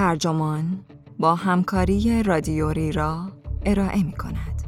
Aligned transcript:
ترجمان 0.00 0.84
با 1.18 1.34
همکاری 1.34 2.22
رادیوری 2.22 2.92
را 2.92 3.32
ارائه 3.64 4.02
می 4.02 4.12
کند. 4.12 4.62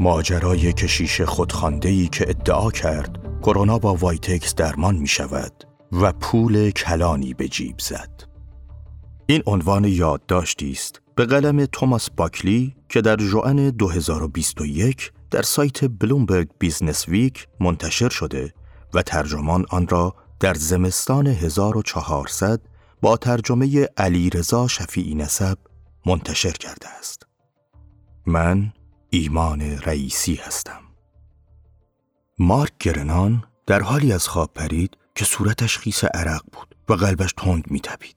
ماجرای 0.00 0.72
کشیش 0.72 1.20
خودخوانده‌ای 1.20 2.08
که 2.08 2.30
ادعا 2.30 2.70
کرد 2.70 3.18
کرونا 3.42 3.78
با 3.78 3.94
وایتکس 3.94 4.54
درمان 4.54 4.96
می 4.96 5.08
شود 5.08 5.64
و 5.92 6.12
پول 6.12 6.70
کلانی 6.70 7.34
به 7.34 7.48
جیب 7.48 7.78
زد. 7.78 8.22
این 9.26 9.42
عنوان 9.46 9.84
یادداشتی 9.84 10.70
است 10.72 11.00
به 11.14 11.26
قلم 11.26 11.66
توماس 11.66 12.10
باکلی 12.10 12.76
که 12.88 13.00
در 13.00 13.16
ژوئن 13.16 13.70
2021 13.70 15.12
در 15.30 15.42
سایت 15.42 15.84
بلومبرگ 15.84 16.48
بیزنس 16.58 17.08
ویک 17.08 17.48
منتشر 17.60 18.08
شده 18.08 18.54
و 18.94 19.02
ترجمان 19.02 19.66
آن 19.70 19.88
را 19.88 20.14
در 20.40 20.54
زمستان 20.54 21.26
1400 21.26 22.60
با 23.00 23.16
ترجمه 23.16 23.88
علی 23.96 24.30
رضا 24.30 24.68
شفیعی 24.68 25.14
نسب 25.14 25.58
منتشر 26.06 26.52
کرده 26.52 26.88
است. 26.88 27.26
من 28.26 28.72
ایمان 29.10 29.60
رئیسی 29.60 30.34
هستم. 30.34 30.80
مارک 32.38 32.72
گرنان 32.78 33.44
در 33.66 33.80
حالی 33.82 34.12
از 34.12 34.28
خواب 34.28 34.50
پرید 34.54 34.96
که 35.14 35.24
صورتش 35.24 35.78
خیس 35.78 36.04
عرق 36.04 36.42
بود 36.52 36.74
و 36.88 36.94
قلبش 36.94 37.32
تند 37.36 37.70
میتپید. 37.70 38.16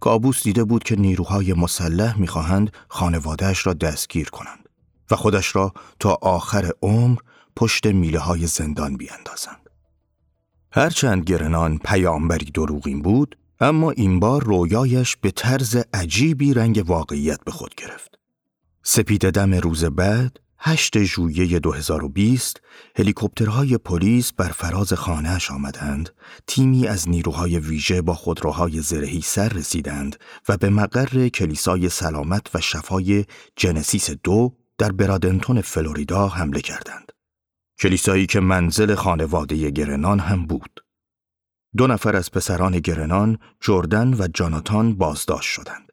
کابوس 0.00 0.42
دیده 0.42 0.64
بود 0.64 0.84
که 0.84 0.96
نیروهای 0.96 1.52
مسلح 1.52 2.18
می‌خواهند 2.18 2.72
خانوادهش 2.88 3.66
را 3.66 3.72
دستگیر 3.72 4.28
کنند 4.30 4.63
و 5.10 5.16
خودش 5.16 5.56
را 5.56 5.72
تا 6.00 6.18
آخر 6.22 6.70
عمر 6.82 7.18
پشت 7.56 7.86
میله 7.86 8.18
های 8.18 8.46
زندان 8.46 8.96
بیاندازند. 8.96 9.70
هرچند 10.72 11.24
گرنان 11.24 11.78
پیامبری 11.78 12.50
دروغین 12.50 13.02
بود، 13.02 13.38
اما 13.60 13.90
این 13.90 14.20
بار 14.20 14.44
رویایش 14.44 15.16
به 15.16 15.30
طرز 15.30 15.76
عجیبی 15.94 16.54
رنگ 16.54 16.82
واقعیت 16.86 17.44
به 17.44 17.50
خود 17.50 17.74
گرفت. 17.74 18.18
سپید 18.82 19.30
دم 19.30 19.54
روز 19.54 19.84
بعد 19.84 20.40
8 20.66 21.02
ژوئیه 21.02 21.58
2020 21.58 22.60
هلیکوپترهای 22.96 23.78
پلیس 23.78 24.32
بر 24.32 24.48
فراز 24.48 24.92
خانهاش 24.92 25.50
آمدند 25.50 26.10
تیمی 26.46 26.86
از 26.86 27.08
نیروهای 27.08 27.58
ویژه 27.58 28.02
با 28.02 28.14
خودروهای 28.14 28.80
زرهی 28.80 29.20
سر 29.20 29.48
رسیدند 29.48 30.16
و 30.48 30.56
به 30.56 30.70
مقر 30.70 31.28
کلیسای 31.28 31.88
سلامت 31.88 32.46
و 32.54 32.60
شفای 32.60 33.24
جنسیس 33.56 34.10
دو 34.10 34.56
در 34.78 34.92
برادنتون 34.92 35.60
فلوریدا 35.60 36.28
حمله 36.28 36.60
کردند 36.60 37.12
کلیسایی 37.80 38.26
که 38.26 38.40
منزل 38.40 38.94
خانواده 38.94 39.70
گرنان 39.70 40.18
هم 40.18 40.46
بود 40.46 40.80
دو 41.76 41.86
نفر 41.86 42.16
از 42.16 42.30
پسران 42.30 42.78
گرنان 42.78 43.38
جردن 43.60 44.14
و 44.14 44.28
جاناتان 44.34 44.94
بازداشت 44.96 45.50
شدند 45.50 45.92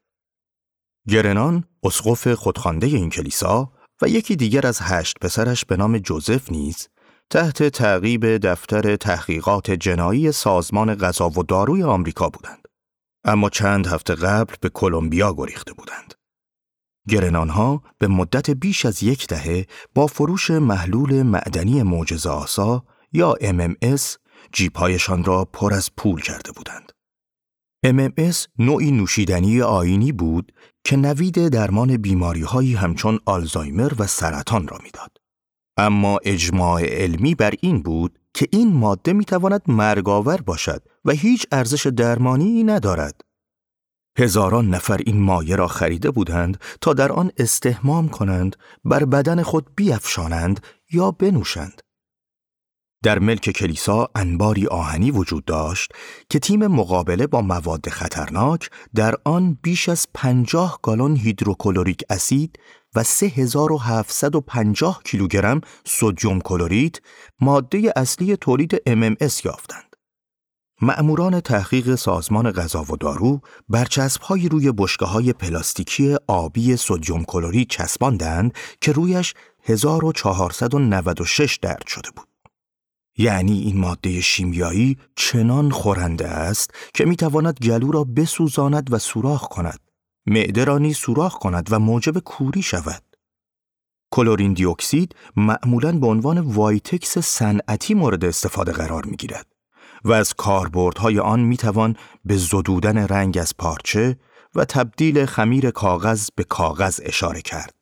گرنان 1.07 1.63
اسقف 1.83 2.33
خودخوانده 2.33 2.87
این 2.87 3.09
کلیسا 3.09 3.73
و 4.01 4.07
یکی 4.07 4.35
دیگر 4.35 4.67
از 4.67 4.79
هشت 4.81 5.19
پسرش 5.21 5.65
به 5.65 5.77
نام 5.77 5.97
جوزف 5.97 6.51
نیز 6.51 6.87
تحت 7.29 7.63
تعقیب 7.63 8.37
دفتر 8.37 8.95
تحقیقات 8.95 9.71
جنایی 9.71 10.31
سازمان 10.31 10.95
غذا 10.95 11.29
و 11.29 11.43
داروی 11.43 11.83
آمریکا 11.83 12.29
بودند. 12.29 12.67
اما 13.23 13.49
چند 13.49 13.87
هفته 13.87 14.15
قبل 14.15 14.55
به 14.61 14.69
کلمبیا 14.69 15.33
گریخته 15.33 15.73
بودند. 15.73 16.13
گرنانها 17.09 17.83
به 17.97 18.07
مدت 18.07 18.49
بیش 18.49 18.85
از 18.85 19.03
یک 19.03 19.27
دهه 19.27 19.65
با 19.95 20.07
فروش 20.07 20.51
محلول 20.51 21.23
معدنی 21.23 21.83
معجزه 21.83 22.29
آسا 22.29 22.83
یا 23.13 23.35
MMS 23.41 24.01
جیبهایشان 24.53 25.23
را 25.23 25.45
پر 25.45 25.73
از 25.73 25.89
پول 25.97 26.21
کرده 26.21 26.51
بودند. 26.51 26.91
MMS 27.85 28.47
نوعی 28.59 28.91
نوشیدنی 28.91 29.61
آینی 29.61 30.11
بود 30.11 30.51
که 30.83 30.97
نوید 30.97 31.47
درمان 31.47 31.97
بیماری 31.97 32.41
هایی 32.41 32.75
همچون 32.75 33.19
آلزایمر 33.25 33.91
و 33.99 34.07
سرطان 34.07 34.67
را 34.67 34.79
می‌داد. 34.83 35.17
اما 35.77 36.19
اجماع 36.23 36.83
علمی 36.85 37.35
بر 37.35 37.53
این 37.61 37.81
بود 37.81 38.19
که 38.33 38.47
این 38.51 38.73
ماده 38.73 39.13
می 39.13 39.25
تواند 39.25 39.61
مرگاور 39.67 40.41
باشد 40.41 40.83
و 41.05 41.11
هیچ 41.11 41.45
ارزش 41.51 41.87
درمانی 41.87 42.63
ندارد. 42.63 43.21
هزاران 44.17 44.69
نفر 44.69 44.97
این 45.05 45.19
مایه 45.19 45.55
را 45.55 45.67
خریده 45.67 46.11
بودند 46.11 46.57
تا 46.81 46.93
در 46.93 47.11
آن 47.11 47.31
استهمام 47.37 48.09
کنند، 48.09 48.55
بر 48.85 49.05
بدن 49.05 49.43
خود 49.43 49.67
بیافشانند 49.75 50.59
یا 50.91 51.11
بنوشند. 51.11 51.81
در 53.03 53.19
ملک 53.19 53.49
کلیسا 53.49 54.09
انباری 54.15 54.67
آهنی 54.67 55.11
وجود 55.11 55.45
داشت 55.45 55.91
که 56.29 56.39
تیم 56.39 56.67
مقابله 56.67 57.27
با 57.27 57.41
مواد 57.41 57.89
خطرناک 57.89 58.69
در 58.95 59.15
آن 59.23 59.57
بیش 59.61 59.89
از 59.89 60.07
پنجاه 60.13 60.79
گالون 60.83 61.15
هیدروکلوریک 61.15 62.03
اسید 62.09 62.59
و 62.95 63.03
3750 63.03 65.01
کیلوگرم 65.03 65.61
سدیم 65.85 66.41
کلوریت 66.41 66.97
ماده 67.39 67.93
اصلی 67.95 68.35
تولید 68.35 68.75
MMS 68.75 69.45
یافتند. 69.45 69.90
مأموران 70.81 71.39
تحقیق 71.39 71.95
سازمان 71.95 72.51
غذا 72.51 72.83
و 72.83 72.97
دارو 72.97 73.41
برچسب‌های 73.69 74.49
روی 74.49 74.73
های 75.01 75.33
پلاستیکی 75.33 76.15
آبی 76.27 76.75
سدیم 76.75 77.23
کلوریت 77.23 77.67
چسباندند 77.67 78.53
که 78.81 78.91
رویش 78.91 79.33
1496 79.63 81.59
درج 81.61 81.87
شده 81.87 82.09
بود. 82.15 82.27
یعنی 83.17 83.59
این 83.59 83.77
ماده 83.77 84.21
شیمیایی 84.21 84.97
چنان 85.15 85.71
خورنده 85.71 86.27
است 86.27 86.71
که 86.93 87.05
می‌تواند 87.05 87.57
گلو 87.59 87.91
را 87.91 88.03
بسوزاند 88.03 88.93
و 88.93 88.99
سوراخ 88.99 89.47
کند 89.47 89.79
معده 90.25 90.63
را 90.63 90.77
نیز 90.77 90.97
سوراخ 90.97 91.33
کند 91.39 91.67
و 91.71 91.79
موجب 91.79 92.19
کوری 92.19 92.61
شود 92.61 93.03
کلورین 94.11 94.53
دی 94.53 94.65
اکسید 94.65 95.15
معمولا 95.35 95.91
به 95.99 96.07
عنوان 96.07 96.39
وایتکس 96.39 97.17
صنعتی 97.17 97.93
مورد 97.93 98.25
استفاده 98.25 98.71
قرار 98.71 99.05
می 99.05 99.17
گیرد 99.17 99.50
و 100.03 100.11
از 100.11 100.33
کاربردهای 100.33 101.19
آن 101.19 101.39
می 101.39 101.57
توان 101.57 101.95
به 102.25 102.37
زدودن 102.37 102.97
رنگ 102.97 103.37
از 103.37 103.57
پارچه 103.57 104.17
و 104.55 104.65
تبدیل 104.65 105.25
خمیر 105.25 105.71
کاغذ 105.71 106.29
به 106.35 106.43
کاغذ 106.43 106.99
اشاره 107.03 107.41
کرد. 107.41 107.75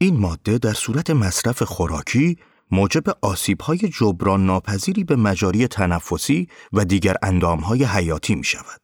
این 0.00 0.20
ماده 0.20 0.58
در 0.58 0.72
صورت 0.72 1.10
مصرف 1.10 1.62
خوراکی 1.62 2.38
موجب 2.70 3.04
آسیب‌های 3.22 3.78
جبران 3.78 4.46
ناپذیری 4.46 5.04
به 5.04 5.16
مجاری 5.16 5.68
تنفسی 5.68 6.48
و 6.72 6.84
دیگر 6.84 7.16
اندامهای 7.22 7.84
حیاتی 7.84 8.34
می 8.34 8.44
شود. 8.44 8.80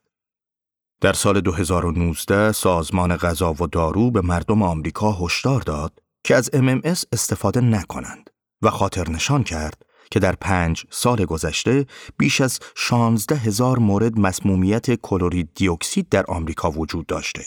در 1.01 1.13
سال 1.13 1.41
2019 1.41 2.51
سازمان 2.51 3.17
غذا 3.17 3.53
و 3.53 3.67
دارو 3.67 4.11
به 4.11 4.21
مردم 4.21 4.63
آمریکا 4.63 5.11
هشدار 5.11 5.61
داد 5.61 5.99
که 6.23 6.35
از 6.35 6.49
MMS 6.53 7.03
استفاده 7.11 7.61
نکنند 7.61 8.29
و 8.61 8.69
خاطر 8.69 9.09
نشان 9.09 9.43
کرد 9.43 9.85
که 10.11 10.19
در 10.19 10.35
پنج 10.35 10.85
سال 10.89 11.25
گذشته 11.25 11.85
بیش 12.17 12.41
از 12.41 12.59
16 12.75 13.35
هزار 13.35 13.79
مورد 13.79 14.19
مسمومیت 14.19 14.95
کلورید 14.95 15.49
دیوکسید 15.55 16.09
در 16.09 16.25
آمریکا 16.27 16.71
وجود 16.71 17.05
داشته 17.05 17.43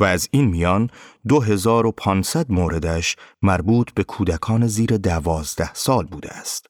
و 0.00 0.04
از 0.04 0.28
این 0.30 0.44
میان 0.44 0.90
2500 1.28 2.50
موردش 2.50 3.16
مربوط 3.42 3.92
به 3.94 4.04
کودکان 4.04 4.66
زیر 4.66 4.96
دوازده 4.96 5.74
سال 5.74 6.06
بوده 6.06 6.30
است. 6.30 6.66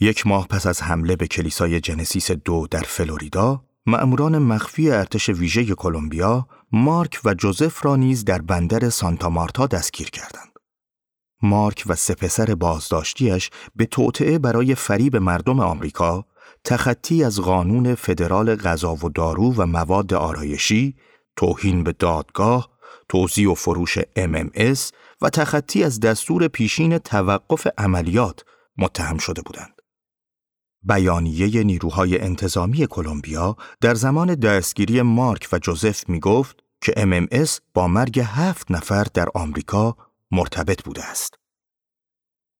یک 0.00 0.26
ماه 0.26 0.48
پس 0.48 0.66
از 0.66 0.82
حمله 0.82 1.16
به 1.16 1.26
کلیسای 1.26 1.80
جنسیس 1.80 2.30
دو 2.30 2.66
در 2.70 2.82
فلوریدا، 2.82 3.64
مأموران 3.86 4.38
مخفی 4.38 4.90
ارتش 4.90 5.28
ویژه 5.28 5.64
کلمبیا 5.64 6.48
مارک 6.72 7.20
و 7.24 7.34
جوزف 7.34 7.84
را 7.84 7.96
نیز 7.96 8.24
در 8.24 8.42
بندر 8.42 8.90
سانتا 8.90 9.30
مارتا 9.30 9.66
دستگیر 9.66 10.10
کردند. 10.10 10.51
مارک 11.42 11.84
و 11.86 11.94
سه 11.94 12.14
پسر 12.14 12.54
بازداشتیش 12.54 13.50
به 13.76 13.86
توطعه 13.86 14.38
برای 14.38 14.74
فریب 14.74 15.16
مردم 15.16 15.60
آمریکا 15.60 16.24
تخطی 16.64 17.24
از 17.24 17.40
قانون 17.40 17.94
فدرال 17.94 18.56
غذا 18.56 18.94
و 18.94 19.08
دارو 19.08 19.54
و 19.54 19.66
مواد 19.66 20.14
آرایشی 20.14 20.96
توهین 21.36 21.84
به 21.84 21.92
دادگاه، 21.92 22.68
توزیع 23.08 23.50
و 23.50 23.54
فروش 23.54 23.98
MMS 23.98 24.90
و 25.22 25.30
تخطی 25.30 25.84
از 25.84 26.00
دستور 26.00 26.48
پیشین 26.48 26.98
توقف 26.98 27.66
عملیات 27.78 28.44
متهم 28.78 29.18
شده 29.18 29.42
بودند. 29.42 29.82
بیانیه 30.82 31.64
نیروهای 31.64 32.20
انتظامی 32.20 32.86
کلمبیا 32.86 33.56
در 33.80 33.94
زمان 33.94 34.34
دستگیری 34.34 35.02
مارک 35.02 35.48
و 35.52 35.58
جوزف 35.58 36.08
می 36.08 36.20
گفت 36.20 36.62
که 36.80 36.92
MMS 36.92 37.50
با 37.74 37.88
مرگ 37.88 38.20
هفت 38.20 38.70
نفر 38.70 39.06
در 39.14 39.28
آمریکا 39.34 39.96
مرتبط 40.32 40.82
بوده 40.82 41.04
است. 41.04 41.34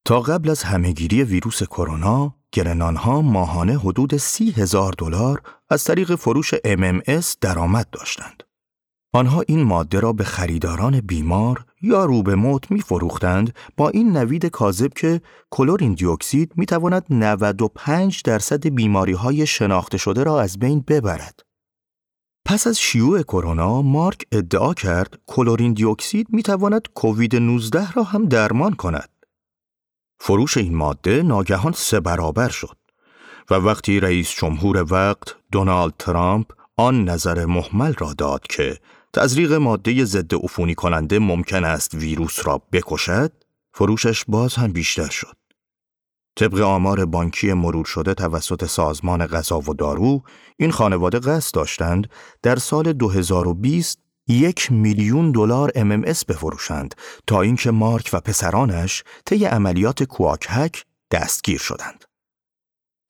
تا 0.05 0.21
قبل 0.21 0.51
از 0.51 0.63
همهگیری 0.63 1.23
ویروس 1.23 1.63
کرونا، 1.63 2.35
گرنانها 2.53 3.23
ماهانه 3.23 3.79
حدود 3.79 4.17
سی 4.17 4.51
هزار 4.51 4.93
دلار 4.99 5.43
از 5.71 5.85
طریق 5.85 6.15
فروش 6.15 6.55
MMS 6.55 7.37
درآمد 7.41 7.91
داشتند. 7.91 8.43
آنها 9.15 9.43
این 9.49 9.63
ماده 9.63 10.01
را 10.01 10.13
به 10.13 10.25
خریداران 10.25 11.01
بیمار 11.01 11.65
یا 11.83 12.05
رو 12.05 12.23
به 12.23 12.35
موت 12.35 12.71
می 12.71 12.81
فروختند 12.81 13.55
با 13.77 13.89
این 13.89 14.17
نوید 14.17 14.47
کاذب 14.47 14.93
که 14.93 15.21
کلورین 15.51 15.95
دیوکسید 15.95 16.53
می 16.57 16.67
تواند 16.67 17.07
95 17.11 18.23
درصد 18.23 18.67
بیماری 18.67 19.13
های 19.13 19.47
شناخته 19.47 19.99
شده 19.99 20.25
را 20.25 20.41
از 20.41 20.59
بین 20.59 20.85
ببرد. 20.89 21.41
پس 22.44 22.67
از 22.67 22.81
شیوع 22.81 23.23
کرونا 23.23 23.83
مارک 23.83 24.27
ادعا 24.33 24.75
کرد 24.75 25.21
کلورین 25.27 25.73
دیوکسید 25.73 26.27
می 26.31 26.43
تواند 26.43 26.89
کووید 26.94 27.37
19 27.37 27.93
را 27.93 28.03
هم 28.03 28.25
درمان 28.25 28.75
کند. 28.75 29.09
فروش 30.21 30.56
این 30.56 30.75
ماده 30.75 31.23
ناگهان 31.23 31.73
سه 31.73 32.00
برابر 32.00 32.49
شد 32.49 32.77
و 33.50 33.55
وقتی 33.55 34.00
رئیس 34.00 34.31
جمهور 34.31 34.93
وقت 34.93 35.37
دونالد 35.53 35.94
ترامپ 35.99 36.53
آن 36.77 37.05
نظر 37.05 37.44
محمل 37.44 37.94
را 37.99 38.12
داد 38.12 38.47
که 38.47 38.79
تزریق 39.12 39.53
ماده 39.53 40.05
ضد 40.05 40.35
عفونی 40.35 40.75
کننده 40.75 41.19
ممکن 41.19 41.65
است 41.65 41.95
ویروس 41.95 42.47
را 42.47 42.62
بکشد، 42.73 43.33
فروشش 43.75 44.25
باز 44.29 44.55
هم 44.55 44.73
بیشتر 44.73 45.09
شد. 45.09 45.42
طبق 46.43 46.61
آمار 46.61 47.05
بانکی 47.05 47.53
مرور 47.53 47.85
شده 47.85 48.15
توسط 48.15 48.65
سازمان 48.65 49.27
غذا 49.27 49.59
و 49.61 49.75
دارو، 49.75 50.23
این 50.56 50.71
خانواده 50.71 51.19
قصد 51.19 51.55
داشتند 51.55 52.11
در 52.43 52.56
سال 52.56 52.93
2020 52.93 53.99
یک 54.29 54.73
میلیون 54.73 55.33
دلار 55.33 55.71
MMS 55.71 56.25
بفروشند 56.25 56.94
تا 57.27 57.41
اینکه 57.41 57.71
مارک 57.71 58.11
و 58.12 58.21
پسرانش 58.21 59.05
طی 59.27 59.44
عملیات 59.44 60.03
Quack 60.03 60.48
Hack 60.48 60.85
دستگیر 61.11 61.59
شدند. 61.59 62.05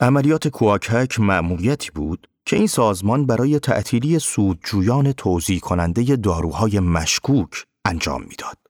عملیات 0.01 0.49
Quack 0.49 0.89
Hack 0.89 1.21
مأموریتی 1.21 1.91
بود 1.91 2.29
که 2.47 2.57
این 2.57 2.67
سازمان 2.67 3.27
برای 3.27 3.59
تعطیلی 3.59 4.19
سودجویان 4.19 5.13
توزیع 5.13 5.61
کننده 5.61 6.17
داروهای 6.17 6.81
مشکوک 6.81 7.65
انجام 7.85 8.23
می‌داد. 8.23 8.62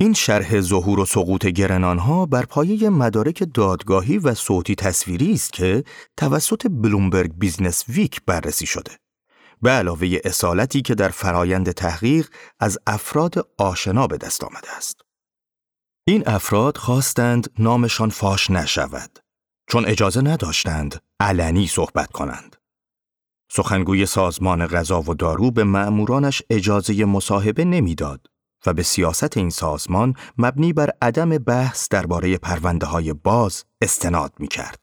این 0.00 0.12
شرح 0.12 0.60
ظهور 0.60 1.00
و 1.00 1.04
سقوط 1.04 1.46
گرنانها 1.46 2.26
بر 2.26 2.44
پایه 2.44 2.90
مدارک 2.90 3.44
دادگاهی 3.54 4.18
و 4.18 4.34
صوتی 4.34 4.74
تصویری 4.74 5.32
است 5.32 5.52
که 5.52 5.84
توسط 6.16 6.66
بلومبرگ 6.70 7.32
بیزنس 7.38 7.84
ویک 7.88 8.20
بررسی 8.26 8.66
شده. 8.66 8.92
به 9.62 9.70
علاوه 9.70 10.18
اصالتی 10.24 10.82
که 10.82 10.94
در 10.94 11.08
فرایند 11.08 11.70
تحقیق 11.70 12.28
از 12.60 12.78
افراد 12.86 13.48
آشنا 13.58 14.06
به 14.06 14.16
دست 14.16 14.44
آمده 14.44 14.76
است. 14.76 15.00
این 16.06 16.28
افراد 16.28 16.76
خواستند 16.76 17.50
نامشان 17.58 18.10
فاش 18.10 18.50
نشود 18.50 19.18
چون 19.68 19.86
اجازه 19.86 20.20
نداشتند 20.20 21.02
علنی 21.20 21.66
صحبت 21.66 22.12
کنند. 22.12 22.56
سخنگوی 23.50 24.06
سازمان 24.06 24.66
غذا 24.66 25.02
و 25.02 25.14
دارو 25.14 25.50
به 25.50 25.64
مأمورانش 25.64 26.42
اجازه 26.50 27.04
مصاحبه 27.04 27.64
نمی‌داد 27.64 28.33
و 28.66 28.72
به 28.72 28.82
سیاست 28.82 29.36
این 29.36 29.50
سازمان 29.50 30.14
مبنی 30.38 30.72
بر 30.72 30.90
عدم 31.02 31.38
بحث 31.38 31.88
درباره 31.88 32.38
پرونده 32.38 32.86
های 32.86 33.12
باز 33.12 33.64
استناد 33.80 34.32
می 34.38 34.48
کرد. 34.48 34.80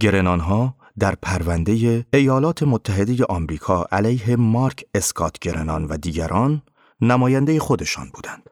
گرنانها 0.00 0.76
در 0.98 1.14
پرونده 1.14 2.06
ایالات 2.12 2.62
متحده 2.62 3.24
آمریکا 3.24 3.86
علیه 3.92 4.36
مارک 4.36 4.84
اسکات 4.94 5.38
گرنان 5.38 5.84
و 5.84 5.96
دیگران 5.96 6.62
نماینده 7.00 7.60
خودشان 7.60 8.10
بودند. 8.14 8.50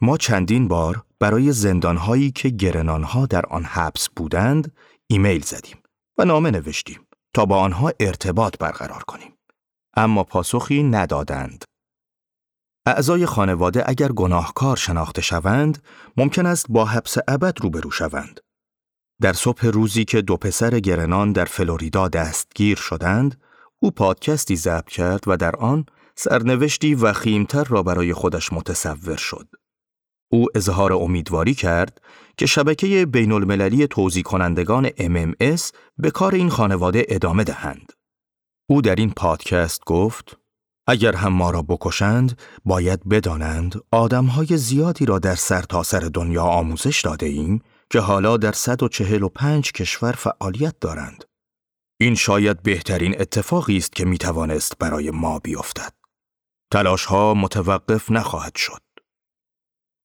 ما 0.00 0.16
چندین 0.16 0.68
بار 0.68 1.02
برای 1.20 1.52
زندانهایی 1.52 2.30
که 2.30 2.48
گرنانها 2.48 3.26
در 3.26 3.46
آن 3.46 3.64
حبس 3.64 4.08
بودند 4.16 4.72
ایمیل 5.06 5.42
زدیم 5.42 5.76
و 6.18 6.24
نامه 6.24 6.50
نوشتیم 6.50 7.00
تا 7.34 7.46
با 7.46 7.58
آنها 7.58 7.92
ارتباط 8.00 8.58
برقرار 8.58 9.02
کنیم. 9.02 9.32
اما 9.96 10.24
پاسخی 10.24 10.82
ندادند. 10.82 11.64
اعضای 12.86 13.26
خانواده 13.26 13.84
اگر 13.86 14.12
گناهکار 14.12 14.76
شناخته 14.76 15.22
شوند، 15.22 15.82
ممکن 16.16 16.46
است 16.46 16.66
با 16.68 16.84
حبس 16.84 17.16
ابد 17.28 17.60
روبرو 17.60 17.90
شوند. 17.90 18.40
در 19.20 19.32
صبح 19.32 19.66
روزی 19.66 20.04
که 20.04 20.22
دو 20.22 20.36
پسر 20.36 20.80
گرنان 20.80 21.32
در 21.32 21.44
فلوریدا 21.44 22.08
دستگیر 22.08 22.76
شدند، 22.76 23.40
او 23.78 23.90
پادکستی 23.90 24.56
ضبط 24.56 24.88
کرد 24.88 25.24
و 25.26 25.36
در 25.36 25.56
آن 25.56 25.86
سرنوشتی 26.16 26.94
وخیمتر 26.94 27.64
را 27.64 27.82
برای 27.82 28.14
خودش 28.14 28.52
متصور 28.52 29.16
شد. 29.16 29.48
او 30.32 30.46
اظهار 30.54 30.92
امیدواری 30.92 31.54
کرد 31.54 32.00
که 32.36 32.46
شبکه 32.46 33.06
بین 33.06 33.32
المللی 33.32 33.86
توضیح 33.86 34.22
کنندگان 34.22 34.88
MMS 34.88 35.70
به 35.98 36.10
کار 36.10 36.34
این 36.34 36.50
خانواده 36.50 37.06
ادامه 37.08 37.44
دهند. 37.44 37.92
او 38.70 38.82
در 38.82 38.94
این 38.94 39.10
پادکست 39.10 39.84
گفت 39.86 40.38
اگر 40.86 41.16
هم 41.16 41.32
ما 41.32 41.50
را 41.50 41.62
بکشند 41.62 42.40
باید 42.64 43.08
بدانند 43.08 43.80
آدمهای 43.90 44.56
زیادی 44.56 45.06
را 45.06 45.18
در 45.18 45.34
سرتاسر 45.34 46.00
سر 46.00 46.08
دنیا 46.08 46.42
آموزش 46.42 47.00
داده 47.00 47.26
ایم 47.26 47.62
که 47.90 48.00
حالا 48.00 48.36
در 48.36 48.52
145 48.52 49.72
کشور 49.72 50.12
فعالیت 50.12 50.74
دارند. 50.80 51.24
این 52.00 52.14
شاید 52.14 52.62
بهترین 52.62 53.20
اتفاقی 53.20 53.76
است 53.76 53.92
که 53.92 54.04
می 54.04 54.18
توانست 54.18 54.78
برای 54.78 55.10
ما 55.10 55.38
بیفتد. 55.38 55.92
تلاش 56.72 57.04
ها 57.04 57.34
متوقف 57.34 58.10
نخواهد 58.10 58.56
شد. 58.56 58.82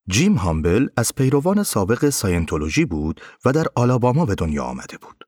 جیم 0.08 0.34
هامبل 0.34 0.86
از 0.96 1.14
پیروان 1.14 1.62
سابق 1.62 2.08
ساینتولوژی 2.08 2.84
بود 2.84 3.20
و 3.44 3.52
در 3.52 3.66
آلاباما 3.74 4.26
به 4.26 4.34
دنیا 4.34 4.64
آمده 4.64 4.98
بود. 4.98 5.24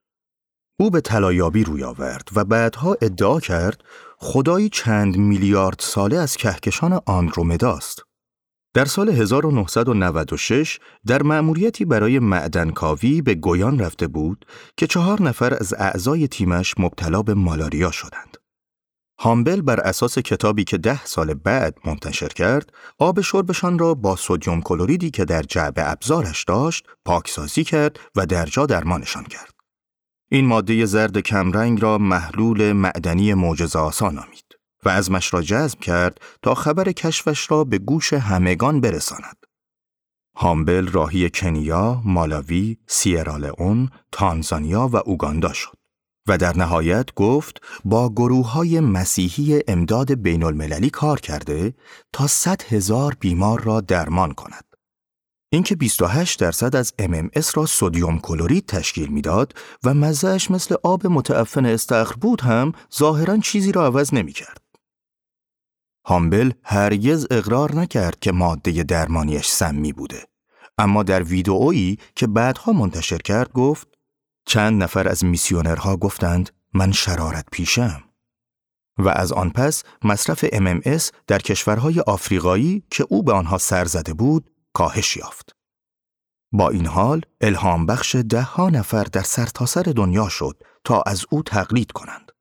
او 0.80 0.90
به 0.90 1.00
طلایابی 1.00 1.64
روی 1.64 1.84
آورد 1.84 2.28
و 2.34 2.44
بعدها 2.44 2.96
ادعا 3.02 3.40
کرد 3.40 3.84
خدایی 4.22 4.68
چند 4.68 5.16
میلیارد 5.16 5.76
ساله 5.78 6.18
از 6.18 6.36
کهکشان 6.36 7.00
آندرومداست. 7.06 8.02
در 8.74 8.84
سال 8.84 9.08
1996 9.08 10.78
در 11.06 11.22
مأموریتی 11.22 11.84
برای 11.84 12.18
معدنکاوی 12.18 13.22
به 13.22 13.34
گویان 13.34 13.78
رفته 13.78 14.06
بود 14.06 14.46
که 14.76 14.86
چهار 14.86 15.22
نفر 15.22 15.54
از 15.54 15.74
اعضای 15.74 16.28
تیمش 16.28 16.74
مبتلا 16.78 17.22
به 17.22 17.34
مالاریا 17.34 17.90
شدند. 17.90 18.36
هامبل 19.20 19.60
بر 19.60 19.80
اساس 19.80 20.18
کتابی 20.18 20.64
که 20.64 20.78
ده 20.78 21.04
سال 21.04 21.34
بعد 21.34 21.78
منتشر 21.84 22.28
کرد، 22.28 22.72
آب 22.98 23.20
شربشان 23.20 23.78
را 23.78 23.94
با 23.94 24.16
سودیوم 24.16 24.60
کلوریدی 24.60 25.10
که 25.10 25.24
در 25.24 25.42
جعبه 25.42 25.90
ابزارش 25.90 26.44
داشت، 26.44 26.86
پاکسازی 27.04 27.64
کرد 27.64 28.00
و 28.16 28.26
در 28.26 28.46
جا 28.46 28.66
درمانشان 28.66 29.24
کرد. 29.24 29.59
این 30.32 30.46
ماده 30.46 30.86
زرد 30.86 31.18
کمرنگ 31.18 31.82
را 31.82 31.98
محلول 31.98 32.72
معدنی 32.72 33.34
معجزه 33.34 33.78
آسا 33.78 34.10
نامید 34.10 34.44
و 34.84 34.88
ازمش 34.88 35.34
را 35.34 35.42
جذب 35.42 35.78
کرد 35.78 36.20
تا 36.42 36.54
خبر 36.54 36.92
کشفش 36.92 37.50
را 37.50 37.64
به 37.64 37.78
گوش 37.78 38.12
همگان 38.12 38.80
برساند. 38.80 39.36
هامبل 40.36 40.86
راهی 40.86 41.30
کنیا، 41.30 42.02
مالاوی، 42.04 42.76
سیرالئون، 42.86 43.88
تانزانیا 44.12 44.88
و 44.92 44.96
اوگاندا 44.96 45.52
شد. 45.52 45.76
و 46.28 46.38
در 46.38 46.56
نهایت 46.56 47.14
گفت 47.14 47.60
با 47.84 48.10
گروه 48.10 48.52
های 48.52 48.80
مسیحی 48.80 49.60
امداد 49.68 50.14
بین 50.14 50.42
المللی 50.42 50.90
کار 50.90 51.20
کرده 51.20 51.74
تا 52.12 52.26
100 52.26 52.62
هزار 52.62 53.16
بیمار 53.20 53.60
را 53.60 53.80
درمان 53.80 54.32
کند. 54.32 54.64
اینکه 55.52 55.76
28 55.76 56.40
درصد 56.40 56.76
از 56.76 56.92
MMS 57.02 57.50
را 57.54 57.66
سودیوم 57.66 58.18
کلورید 58.18 58.66
تشکیل 58.66 59.08
می‌داد 59.08 59.54
و 59.84 59.94
مزهش 59.94 60.50
مثل 60.50 60.74
آب 60.82 61.06
متعفن 61.06 61.66
استخر 61.66 62.14
بود 62.14 62.40
هم 62.40 62.72
ظاهرا 62.98 63.36
چیزی 63.36 63.72
را 63.72 63.86
عوض 63.86 64.14
نمی 64.14 64.32
کرد. 64.32 64.62
هامبل 66.06 66.52
هرگز 66.62 67.26
اقرار 67.30 67.74
نکرد 67.74 68.20
که 68.20 68.32
ماده 68.32 68.82
درمانیش 68.82 69.46
سمی 69.46 69.92
بوده. 69.92 70.26
اما 70.78 71.02
در 71.02 71.22
ویدئویی 71.22 71.98
که 72.14 72.26
بعدها 72.26 72.72
منتشر 72.72 73.18
کرد 73.18 73.52
گفت 73.52 73.88
چند 74.46 74.82
نفر 74.82 75.08
از 75.08 75.24
میسیونرها 75.24 75.96
گفتند 75.96 76.50
من 76.74 76.92
شرارت 76.92 77.46
پیشم. 77.52 78.02
و 78.98 79.08
از 79.08 79.32
آن 79.32 79.50
پس 79.50 79.82
مصرف 80.04 80.44
MMS 80.44 81.10
در 81.26 81.38
کشورهای 81.38 82.00
آفریقایی 82.00 82.82
که 82.90 83.06
او 83.08 83.22
به 83.22 83.32
آنها 83.32 83.58
سر 83.58 83.84
زده 83.84 84.14
بود 84.14 84.49
کاهش 84.74 85.16
یافت. 85.16 85.56
با 86.52 86.68
این 86.68 86.86
حال 86.86 87.22
الهام 87.40 87.86
بخش 87.86 88.14
ده 88.14 88.42
ها 88.42 88.70
نفر 88.70 89.04
در 89.04 89.22
سرتاسر 89.22 89.82
سر 89.82 89.92
دنیا 89.92 90.28
شد 90.28 90.62
تا 90.84 91.02
از 91.02 91.24
او 91.30 91.42
تقلید 91.42 91.92
کنند. 91.92 92.32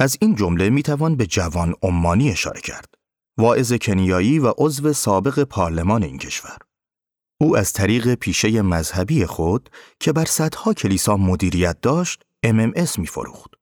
از 0.00 0.16
این 0.20 0.34
جمله 0.34 0.70
می 0.70 0.82
توان 0.82 1.16
به 1.16 1.26
جوان 1.26 1.74
عمانی 1.82 2.30
اشاره 2.30 2.60
کرد. 2.60 2.94
واعظ 3.38 3.72
کنیایی 3.72 4.38
و 4.38 4.52
عضو 4.58 4.92
سابق 4.92 5.42
پارلمان 5.42 6.02
این 6.02 6.18
کشور. 6.18 6.58
او 7.40 7.56
از 7.56 7.72
طریق 7.72 8.14
پیشه 8.14 8.62
مذهبی 8.62 9.26
خود 9.26 9.70
که 10.00 10.12
بر 10.12 10.24
صدها 10.24 10.74
کلیسا 10.74 11.16
مدیریت 11.16 11.80
داشت 11.80 12.22
MMS 12.46 12.98
می 12.98 13.06
فروخت. 13.06 13.54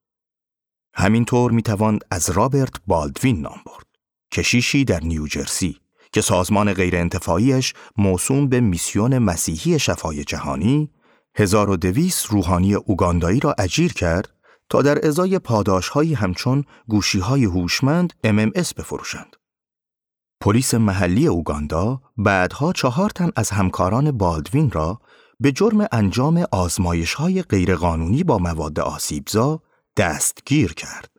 همینطور 0.95 1.51
می 1.51 1.62
توان 1.62 1.99
از 2.11 2.31
رابرت 2.31 2.75
بالدوین 2.87 3.41
نام 3.41 3.61
برد. 3.67 3.87
کشیشی 4.33 4.85
در 4.85 5.01
نیوجرسی 5.01 5.82
که 6.12 6.21
سازمان 6.21 6.73
غیرانتفاعیش 6.73 7.75
موسوم 7.97 8.49
به 8.49 8.61
میسیون 8.61 9.19
مسیحی 9.19 9.78
شفای 9.78 10.25
جهانی 10.25 10.90
1200 11.35 12.26
روحانی 12.26 12.75
اوگاندایی 12.75 13.40
را 13.40 13.54
اجیر 13.59 13.92
کرد 13.92 14.28
تا 14.69 14.83
در 14.83 15.07
ازای 15.07 15.38
پاداشهایی 15.38 16.14
همچون 16.14 16.64
گوشیهای 16.88 17.45
هوشمند 17.45 18.12
MMS 18.26 18.75
بفروشند. 18.75 19.37
پلیس 20.40 20.75
محلی 20.75 21.26
اوگاندا 21.26 22.00
بعدها 22.16 22.73
چهار 22.73 23.11
تن 23.11 23.31
از 23.37 23.50
همکاران 23.50 24.11
بالدوین 24.11 24.71
را 24.71 25.00
به 25.40 25.52
جرم 25.52 25.87
انجام 25.92 26.45
آزمایش 26.52 27.14
های 27.14 27.42
غیرقانونی 27.42 28.25
با 28.25 28.38
مواد 28.38 28.81
آسیبزا 28.81 29.62
دستگیر 29.97 30.75
کرد. 30.75 31.11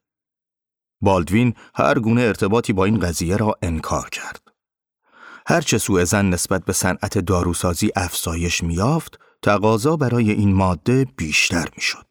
بالدوین 1.01 1.53
هر 1.75 1.99
گونه 1.99 2.21
ارتباطی 2.21 2.73
با 2.73 2.85
این 2.85 2.99
قضیه 2.99 3.37
را 3.37 3.55
انکار 3.61 4.09
کرد. 4.09 4.42
هرچه 5.47 5.77
سوء 5.77 6.03
زن 6.03 6.25
نسبت 6.25 6.65
به 6.65 6.73
صنعت 6.73 7.17
داروسازی 7.17 7.91
افزایش 7.95 8.63
میافت، 8.63 9.19
تقاضا 9.41 9.95
برای 9.95 10.31
این 10.31 10.53
ماده 10.53 11.05
بیشتر 11.17 11.69
می‌شد. 11.75 12.05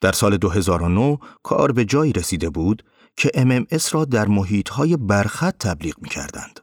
در 0.00 0.12
سال 0.12 0.36
2009 0.36 1.18
کار 1.42 1.72
به 1.72 1.84
جایی 1.84 2.12
رسیده 2.12 2.50
بود 2.50 2.84
که 3.16 3.28
MMS 3.28 3.88
را 3.92 4.04
در 4.04 4.28
محیطهای 4.28 4.96
برخط 4.96 5.56
تبلیغ 5.56 5.94
می 6.02 6.08
کردند. 6.08 6.60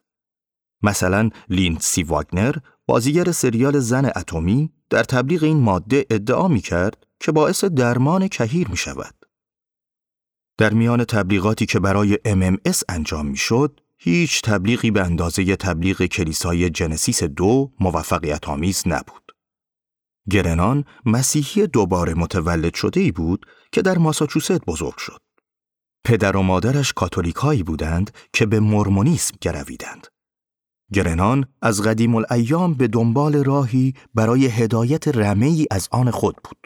مثلا 0.83 1.29
لیندسی 1.49 2.03
واگنر 2.03 2.55
بازیگر 2.85 3.31
سریال 3.31 3.79
زن 3.79 4.05
اتمی 4.15 4.73
در 4.89 5.03
تبلیغ 5.03 5.43
این 5.43 5.59
ماده 5.59 6.05
ادعا 6.09 6.47
می 6.47 6.61
کرد 6.61 7.07
که 7.19 7.31
باعث 7.31 7.63
درمان 7.63 8.27
کهیر 8.27 8.67
می 8.67 8.77
شود. 8.77 9.15
در 10.57 10.73
میان 10.73 11.03
تبلیغاتی 11.03 11.65
که 11.65 11.79
برای 11.79 12.15
MMS 12.15 12.83
انجام 12.89 13.25
می 13.25 13.37
هیچ 14.01 14.41
تبلیغی 14.41 14.91
به 14.91 15.03
اندازه 15.03 15.55
تبلیغ 15.55 16.05
کلیسای 16.05 16.69
جنسیس 16.69 17.23
دو 17.23 17.71
موفقیت 17.79 18.49
آمیز 18.49 18.83
نبود. 18.85 19.31
گرنان 20.29 20.85
مسیحی 21.05 21.67
دوباره 21.67 22.13
متولد 22.13 22.73
شده 22.73 22.99
ای 22.99 23.11
بود 23.11 23.45
که 23.71 23.81
در 23.81 23.97
ماساچوست 23.97 24.65
بزرگ 24.65 24.97
شد. 24.97 25.21
پدر 26.05 26.37
و 26.37 26.41
مادرش 26.41 26.93
کاتولیکایی 26.93 27.63
بودند 27.63 28.11
که 28.33 28.45
به 28.45 28.59
مرمونیسم 28.59 29.35
گرویدند. 29.41 30.07
گرنان 30.93 31.45
از 31.61 31.81
قدیم 31.81 32.15
الایام 32.15 32.73
به 32.73 32.87
دنبال 32.87 33.43
راهی 33.43 33.93
برای 34.15 34.45
هدایت 34.45 35.07
رمهی 35.07 35.65
از 35.71 35.87
آن 35.91 36.11
خود 36.11 36.35
بود. 36.43 36.57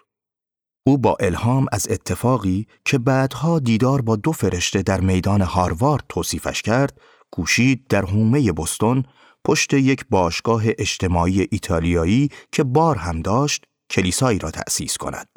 او 0.87 0.97
با 0.97 1.17
الهام 1.19 1.65
از 1.71 1.87
اتفاقی 1.89 2.67
که 2.85 2.97
بعدها 2.97 3.59
دیدار 3.59 4.01
با 4.01 4.15
دو 4.15 4.31
فرشته 4.31 4.81
در 4.81 5.01
میدان 5.01 5.41
هاروارد 5.41 6.03
توصیفش 6.09 6.61
کرد، 6.61 7.01
کوشید 7.33 7.87
در 7.87 8.05
حومه 8.05 8.51
بستون 8.51 9.03
پشت 9.45 9.73
یک 9.73 10.05
باشگاه 10.09 10.63
اجتماعی 10.65 11.47
ایتالیایی 11.51 12.29
که 12.51 12.63
بار 12.63 12.95
هم 12.97 13.21
داشت 13.21 13.65
کلیسایی 13.89 14.39
را 14.39 14.51
تأسیس 14.51 14.97
کند. 14.97 15.29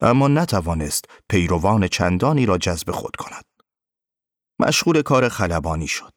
اما 0.00 0.28
نتوانست 0.28 1.04
پیروان 1.28 1.88
چندانی 1.88 2.46
را 2.46 2.58
جذب 2.58 2.90
خود 2.90 3.16
کند. 3.16 3.44
مشغول 4.58 5.02
کار 5.02 5.28
خلبانی 5.28 5.86
شد 5.86 6.12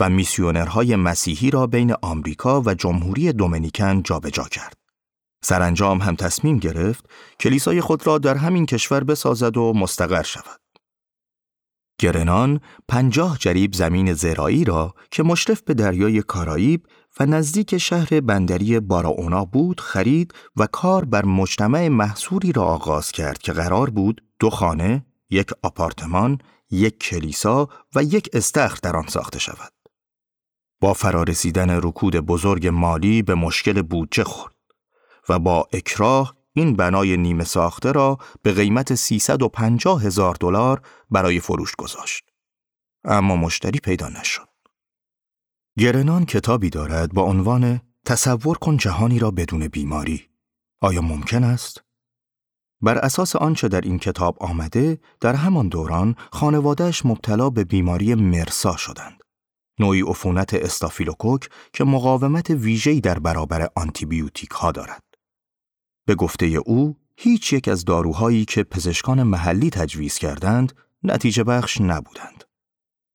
و 0.00 0.10
میسیونرهای 0.10 0.96
مسیحی 0.96 1.50
را 1.50 1.66
بین 1.66 1.94
آمریکا 2.02 2.60
و 2.60 2.74
جمهوری 2.74 3.32
دومینیکن 3.32 4.02
جابجا 4.02 4.44
کرد. 4.44 4.76
سرانجام 5.44 5.98
هم 5.98 6.16
تصمیم 6.16 6.58
گرفت 6.58 7.10
کلیسای 7.40 7.80
خود 7.80 8.06
را 8.06 8.18
در 8.18 8.36
همین 8.36 8.66
کشور 8.66 9.04
بسازد 9.04 9.56
و 9.56 9.72
مستقر 9.72 10.22
شود. 10.22 10.60
گرنان 12.00 12.60
پنجاه 12.88 13.38
جریب 13.38 13.74
زمین 13.74 14.12
زراعی 14.12 14.64
را 14.64 14.94
که 15.10 15.22
مشرف 15.22 15.62
به 15.62 15.74
دریای 15.74 16.22
کارائیب 16.22 16.86
و 17.20 17.26
نزدیک 17.26 17.78
شهر 17.78 18.20
بندری 18.20 18.80
باراونا 18.80 19.44
بود 19.44 19.80
خرید 19.80 20.34
و 20.56 20.66
کار 20.66 21.04
بر 21.04 21.24
مجتمع 21.24 21.88
محصوری 21.88 22.52
را 22.52 22.64
آغاز 22.64 23.12
کرد 23.12 23.38
که 23.38 23.52
قرار 23.52 23.90
بود 23.90 24.22
دو 24.38 24.50
خانه، 24.50 25.06
یک 25.30 25.50
آپارتمان، 25.62 26.38
یک 26.70 26.98
کلیسا 26.98 27.68
و 27.94 28.02
یک 28.02 28.28
استخر 28.32 28.78
در 28.82 28.96
آن 28.96 29.06
ساخته 29.06 29.38
شود. 29.38 29.72
با 30.80 30.92
فرارسیدن 30.92 31.70
رکود 31.70 32.16
بزرگ 32.16 32.66
مالی 32.66 33.22
به 33.22 33.34
مشکل 33.34 33.82
بودجه 33.82 34.24
خورد 34.24 34.54
و 35.28 35.38
با 35.38 35.68
اکراه 35.72 36.39
این 36.52 36.76
بنای 36.76 37.16
نیمه 37.16 37.44
ساخته 37.44 37.92
را 37.92 38.18
به 38.42 38.52
قیمت 38.52 38.94
350 38.94 40.02
هزار 40.02 40.36
دلار 40.40 40.82
برای 41.10 41.40
فروش 41.40 41.76
گذاشت. 41.76 42.24
اما 43.04 43.36
مشتری 43.36 43.78
پیدا 43.78 44.08
نشد. 44.08 44.48
گرنان 45.78 46.24
کتابی 46.24 46.70
دارد 46.70 47.12
با 47.12 47.22
عنوان 47.22 47.80
تصور 48.06 48.58
کن 48.58 48.76
جهانی 48.76 49.18
را 49.18 49.30
بدون 49.30 49.68
بیماری. 49.68 50.28
آیا 50.80 51.00
ممکن 51.02 51.44
است؟ 51.44 51.84
بر 52.82 52.98
اساس 52.98 53.36
آنچه 53.36 53.68
در 53.68 53.80
این 53.80 53.98
کتاب 53.98 54.42
آمده، 54.42 54.98
در 55.20 55.34
همان 55.34 55.68
دوران 55.68 56.16
خانوادهش 56.32 57.06
مبتلا 57.06 57.50
به 57.50 57.64
بیماری 57.64 58.14
مرسا 58.14 58.76
شدند. 58.76 59.20
نوعی 59.78 60.02
عفونت 60.02 60.54
استافیلوکوک 60.54 61.48
که 61.72 61.84
مقاومت 61.84 62.50
ویژه‌ای 62.50 63.00
در 63.00 63.18
برابر 63.18 63.68
آنتیبیوتیک 63.76 64.50
ها 64.50 64.72
دارد. 64.72 65.09
به 66.06 66.14
گفته 66.14 66.46
او، 66.46 66.96
هیچ 67.16 67.52
یک 67.52 67.68
از 67.68 67.84
داروهایی 67.84 68.44
که 68.44 68.62
پزشکان 68.62 69.22
محلی 69.22 69.70
تجویز 69.70 70.18
کردند، 70.18 70.72
نتیجه 71.02 71.44
بخش 71.44 71.80
نبودند. 71.80 72.44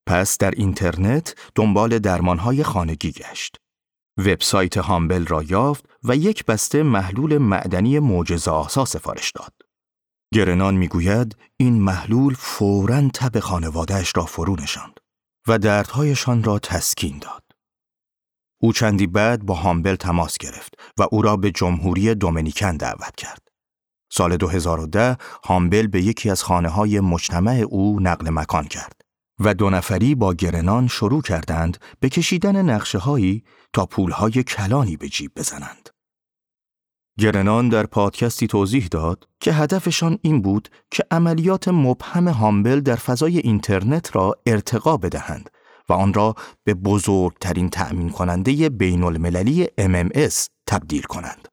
پس 0.07 0.37
در 0.37 0.51
اینترنت 0.51 1.35
دنبال 1.55 1.99
درمانهای 1.99 2.63
خانگی 2.63 3.11
گشت. 3.11 3.57
وبسایت 4.17 4.77
هامبل 4.77 5.25
را 5.25 5.43
یافت 5.43 5.85
و 6.03 6.15
یک 6.15 6.45
بسته 6.45 6.83
محلول 6.83 7.37
معدنی 7.37 7.99
معجزه 7.99 8.51
آسا 8.51 8.85
سفارش 8.85 9.31
داد. 9.31 9.53
گرنان 10.33 10.75
می‌گوید 10.75 11.37
این 11.57 11.81
محلول 11.81 12.33
فوراً 12.33 13.09
تب 13.13 13.39
خانوادهش 13.39 14.13
را 14.15 14.25
فرو 14.25 14.55
نشاند 14.55 14.99
و 15.47 15.57
دردهایشان 15.57 16.43
را 16.43 16.59
تسکین 16.59 17.19
داد. 17.19 17.44
او 18.61 18.73
چندی 18.73 19.07
بعد 19.07 19.45
با 19.45 19.53
هامبل 19.53 19.95
تماس 19.95 20.37
گرفت 20.37 20.73
و 20.97 21.07
او 21.11 21.21
را 21.21 21.37
به 21.37 21.51
جمهوری 21.51 22.15
دومینیکن 22.15 22.77
دعوت 22.77 23.15
کرد. 23.15 23.47
سال 24.11 24.37
2010 24.37 25.17
هامبل 25.43 25.87
به 25.87 26.01
یکی 26.01 26.29
از 26.29 26.43
خانه 26.43 26.69
های 26.69 26.99
مجتمع 26.99 27.65
او 27.69 27.99
نقل 27.99 28.29
مکان 28.29 28.63
کرد 28.63 29.01
و 29.39 29.53
دو 29.53 29.69
نفری 29.69 30.15
با 30.15 30.33
گرنان 30.33 30.87
شروع 30.87 31.21
کردند 31.21 31.77
به 31.99 32.09
کشیدن 32.09 32.69
نقشه 32.69 32.97
هایی 32.97 33.43
تا 33.73 33.85
پولهای 33.85 34.43
کلانی 34.43 34.97
به 34.97 35.09
جیب 35.09 35.31
بزنند. 35.35 35.89
گرنان 37.19 37.69
در 37.69 37.85
پادکستی 37.85 38.47
توضیح 38.47 38.87
داد 38.87 39.27
که 39.39 39.53
هدفشان 39.53 40.19
این 40.21 40.41
بود 40.41 40.69
که 40.91 41.03
عملیات 41.11 41.67
مبهم 41.67 42.27
هامبل 42.27 42.79
در 42.79 42.95
فضای 42.95 43.37
اینترنت 43.37 44.15
را 44.15 44.35
ارتقا 44.45 44.97
بدهند 44.97 45.49
و 45.89 45.93
آن 45.93 46.13
را 46.13 46.35
به 46.63 46.73
بزرگترین 46.73 47.69
تأمین 47.69 48.09
کننده 48.09 48.69
بین 48.69 49.03
المللی 49.03 49.65
MMS 49.65 50.47
تبدیل 50.67 51.01
کنند. 51.01 51.47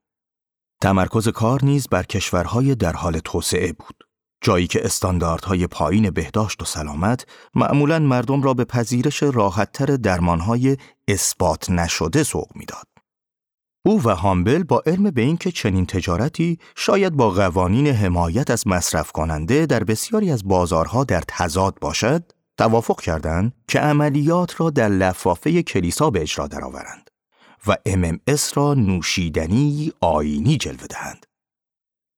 تمرکز 0.82 1.28
کار 1.28 1.64
نیز 1.64 1.88
بر 1.88 2.02
کشورهای 2.02 2.74
در 2.74 2.92
حال 2.92 3.18
توسعه 3.18 3.72
بود. 3.72 4.04
جایی 4.44 4.66
که 4.66 4.84
استانداردهای 4.84 5.66
پایین 5.66 6.10
بهداشت 6.10 6.62
و 6.62 6.64
سلامت 6.64 7.26
معمولا 7.54 7.98
مردم 7.98 8.42
را 8.42 8.54
به 8.54 8.64
پذیرش 8.64 9.22
راحتتر 9.22 9.86
درمانهای 9.86 10.76
اثبات 11.08 11.70
نشده 11.70 12.22
سوق 12.22 12.48
می‌داد. 12.54 12.86
او 13.86 14.02
و 14.04 14.14
هامبل 14.14 14.62
با 14.62 14.82
علم 14.86 15.10
به 15.10 15.22
اینکه 15.22 15.50
چنین 15.50 15.86
تجارتی 15.86 16.58
شاید 16.76 17.12
با 17.12 17.30
قوانین 17.30 17.86
حمایت 17.86 18.50
از 18.50 18.66
مصرف 18.66 19.12
کننده 19.12 19.66
در 19.66 19.84
بسیاری 19.84 20.30
از 20.30 20.48
بازارها 20.48 21.04
در 21.04 21.22
تضاد 21.28 21.78
باشد، 21.80 22.32
توافق 22.62 23.00
کردند 23.00 23.52
که 23.68 23.78
عملیات 23.78 24.60
را 24.60 24.70
در 24.70 24.88
لفافه 24.88 25.62
کلیسا 25.62 26.10
به 26.10 26.22
اجرا 26.22 26.46
درآورند 26.46 27.10
و 27.66 27.76
MMS 27.88 28.52
را 28.54 28.74
نوشیدنی 28.74 29.92
آینی 30.00 30.56
جلوه 30.56 30.86
دهند. 30.86 31.26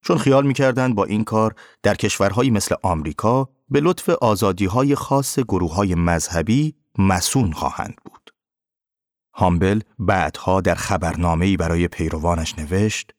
چون 0.03 0.19
خیال 0.19 0.47
می‌کردند 0.47 0.95
با 0.95 1.05
این 1.05 1.25
کار 1.25 1.55
در 1.83 1.95
کشورهایی 1.95 2.51
مثل 2.51 2.75
آمریکا 2.83 3.49
به 3.69 3.81
لطف 3.81 4.09
آزادیهای 4.09 4.95
خاص 4.95 5.39
گروه 5.39 5.75
های 5.75 5.95
مذهبی 5.95 6.75
مسون 6.99 7.53
خواهند 7.53 7.97
بود. 8.05 8.31
هامبل 9.35 9.81
بعدها 9.99 10.61
در 10.61 10.75
خبرنامه‌ای 10.75 11.57
برای 11.57 11.89
پیروانش 11.89 12.59
نوشت 12.59 13.13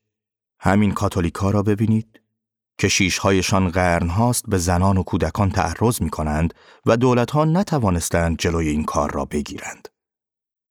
همین 0.59 0.91
کاتولیکا 0.91 1.49
را 1.49 1.63
ببینید 1.63 2.21
کشیشهایشان 2.79 3.69
قرن 3.69 4.09
هاست 4.09 4.45
به 4.47 4.57
زنان 4.57 4.97
و 4.97 5.03
کودکان 5.03 5.51
تعرض 5.51 6.01
می 6.01 6.09
کنند 6.09 6.53
و 6.85 6.97
دولتها 6.97 7.45
نتوانستند 7.45 8.37
جلوی 8.37 8.69
این 8.69 8.83
کار 8.83 9.11
را 9.11 9.25
بگیرند. 9.25 9.87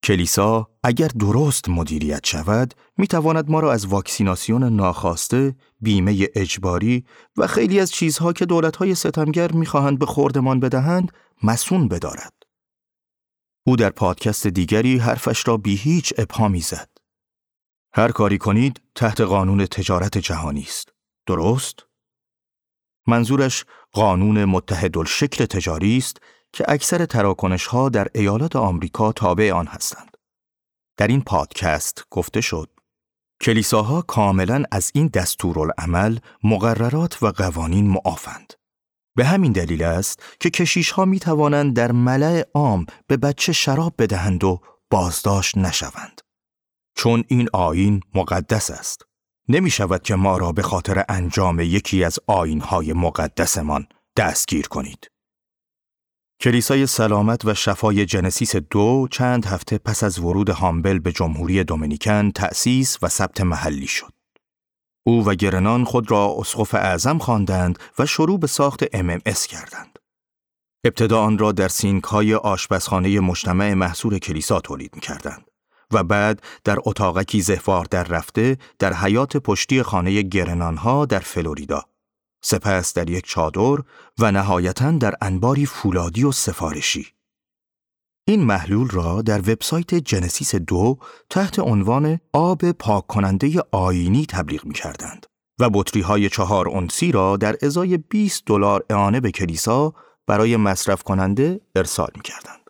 کلیسا 0.03 0.69
اگر 0.83 1.07
درست 1.07 1.69
مدیریت 1.69 2.25
شود 2.25 2.73
می 2.97 3.07
تواند 3.07 3.49
ما 3.49 3.59
را 3.59 3.73
از 3.73 3.85
واکسیناسیون 3.85 4.63
ناخواسته، 4.63 5.55
بیمه 5.81 6.27
اجباری 6.35 7.05
و 7.37 7.47
خیلی 7.47 7.79
از 7.79 7.91
چیزها 7.91 8.33
که 8.33 8.45
دولتهای 8.45 8.95
ستمگر 8.95 9.51
می 9.51 9.65
خواهند 9.65 9.99
به 9.99 10.05
خوردمان 10.05 10.59
بدهند 10.59 11.11
مسون 11.43 11.87
بدارد. 11.87 12.33
او 13.67 13.75
در 13.75 13.89
پادکست 13.89 14.47
دیگری 14.47 14.97
حرفش 14.97 15.47
را 15.47 15.57
بی 15.57 15.75
هیچ 15.75 16.13
ابهامی 16.17 16.61
زد. 16.61 16.89
هر 17.93 18.11
کاری 18.11 18.37
کنید 18.37 18.81
تحت 18.95 19.21
قانون 19.21 19.65
تجارت 19.65 20.17
جهانی 20.17 20.61
است. 20.61 20.89
درست؟ 21.27 21.85
منظورش 23.07 23.65
قانون 23.91 24.45
متحدالشکل 24.45 25.45
تجاری 25.45 25.97
است 25.97 26.17
که 26.53 26.65
اکثر 26.67 27.05
تراکنش 27.05 27.65
ها 27.65 27.89
در 27.89 28.07
ایالات 28.15 28.55
آمریکا 28.55 29.11
تابع 29.11 29.51
آن 29.51 29.67
هستند. 29.67 30.17
در 30.97 31.07
این 31.07 31.21
پادکست 31.21 32.03
گفته 32.11 32.41
شد 32.41 32.69
کلیساها 33.41 34.01
کاملا 34.01 34.63
از 34.71 34.91
این 34.93 35.07
دستورالعمل 35.07 36.17
مقررات 36.43 37.23
و 37.23 37.31
قوانین 37.31 37.87
معافند. 37.87 38.53
به 39.15 39.25
همین 39.25 39.51
دلیل 39.51 39.83
است 39.83 40.23
که 40.39 40.49
کشیش 40.49 40.91
ها 40.91 41.05
می 41.05 41.19
توانند 41.19 41.75
در 41.75 41.91
ملع 41.91 42.47
عام 42.53 42.85
به 43.07 43.17
بچه 43.17 43.53
شراب 43.53 43.93
بدهند 43.99 44.43
و 44.43 44.61
بازداشت 44.89 45.57
نشوند. 45.57 46.21
چون 46.95 47.23
این 47.27 47.49
آین 47.53 48.01
مقدس 48.15 48.71
است. 48.71 49.05
نمی 49.49 49.69
شود 49.69 50.01
که 50.01 50.15
ما 50.15 50.37
را 50.37 50.51
به 50.51 50.61
خاطر 50.61 51.05
انجام 51.09 51.59
یکی 51.59 52.03
از 52.03 52.19
های 52.61 52.93
مقدسمان 52.93 53.87
دستگیر 54.17 54.67
کنید. 54.67 55.11
کلیسای 56.41 56.87
سلامت 56.87 57.45
و 57.45 57.53
شفای 57.53 58.05
جنسیس 58.05 58.55
دو 58.55 59.07
چند 59.11 59.45
هفته 59.45 59.77
پس 59.77 60.03
از 60.03 60.19
ورود 60.19 60.49
هامبل 60.49 60.99
به 60.99 61.11
جمهوری 61.11 61.63
دومینیکن 61.63 62.31
تأسیس 62.31 62.97
و 63.01 63.07
ثبت 63.07 63.41
محلی 63.41 63.87
شد. 63.87 64.13
او 65.07 65.25
و 65.25 65.35
گرنان 65.35 65.83
خود 65.83 66.11
را 66.11 66.35
اسقف 66.37 66.75
اعظم 66.75 67.17
خواندند 67.17 67.79
و 67.99 68.05
شروع 68.05 68.39
به 68.39 68.47
ساخت 68.47 68.85
MMS 68.85 69.47
کردند. 69.47 69.99
ابتدا 70.85 71.21
آن 71.21 71.37
را 71.37 71.51
در 71.51 71.67
سینک 71.67 72.03
های 72.03 72.35
آشپزخانه 72.35 73.19
مجتمع 73.19 73.73
محصول 73.73 74.19
کلیسا 74.19 74.59
تولید 74.59 74.95
می 74.95 75.01
کردند 75.01 75.45
و 75.91 76.03
بعد 76.03 76.41
در 76.63 76.77
اتاقکی 76.83 77.41
زهوار 77.41 77.85
در 77.85 78.03
رفته 78.03 78.57
در 78.79 78.93
حیات 78.93 79.37
پشتی 79.37 79.83
خانه 79.83 80.21
گرنان 80.21 80.77
ها 80.77 81.05
در 81.05 81.19
فلوریدا 81.19 81.83
سپس 82.43 82.93
در 82.93 83.09
یک 83.09 83.25
چادر 83.25 83.83
و 84.19 84.31
نهایتا 84.31 84.91
در 84.91 85.13
انباری 85.21 85.65
فولادی 85.65 86.23
و 86.23 86.31
سفارشی. 86.31 87.07
این 88.27 88.43
محلول 88.43 88.89
را 88.89 89.21
در 89.21 89.39
وبسایت 89.39 89.95
جنسیس 89.95 90.55
دو 90.55 90.97
تحت 91.29 91.59
عنوان 91.59 92.19
آب 92.33 92.71
پاک 92.71 93.07
کننده 93.07 93.63
آینی 93.71 94.25
تبلیغ 94.25 94.65
می 94.65 94.73
کردند 94.73 95.25
و 95.59 95.69
بطری 95.73 96.01
های 96.01 96.29
چهار 96.29 96.69
اونسی 96.69 97.11
را 97.11 97.37
در 97.37 97.55
ازای 97.61 97.97
20 97.97 98.43
دلار 98.45 98.85
اعانه 98.89 99.19
به 99.19 99.31
کلیسا 99.31 99.93
برای 100.27 100.57
مصرف 100.57 101.03
کننده 101.03 101.61
ارسال 101.75 102.09
می 102.15 102.21
کردند. 102.21 102.64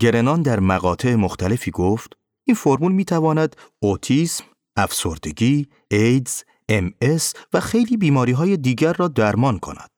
گرنان 0.00 0.42
در 0.42 0.60
مقاطع 0.60 1.14
مختلفی 1.14 1.70
گفت 1.70 2.12
این 2.46 2.56
فرمول 2.56 2.92
می 2.92 3.04
تواند 3.04 3.56
اوتیسم، 3.82 4.44
افسردگی، 4.76 5.68
ایدز، 5.90 6.42
MS 6.72 7.38
و 7.52 7.60
خیلی 7.60 7.96
بیماری 7.96 8.32
های 8.32 8.56
دیگر 8.56 8.92
را 8.92 9.08
درمان 9.08 9.58
کند. 9.58 9.90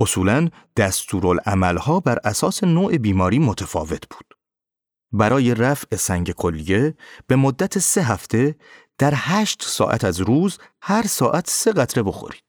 اصولاً 0.00 0.48
دستورالعملها 0.76 2.00
بر 2.00 2.18
اساس 2.24 2.64
نوع 2.64 2.98
بیماری 2.98 3.38
متفاوت 3.38 4.08
بود. 4.08 4.34
برای 5.12 5.54
رفع 5.54 5.96
سنگ 5.96 6.30
کلیه 6.30 6.94
به 7.26 7.36
مدت 7.36 7.78
سه 7.78 8.02
هفته 8.02 8.56
در 8.98 9.12
هشت 9.16 9.62
ساعت 9.62 10.04
از 10.04 10.20
روز 10.20 10.58
هر 10.82 11.06
ساعت 11.06 11.50
سه 11.50 11.72
قطره 11.72 12.02
بخورید. 12.02 12.44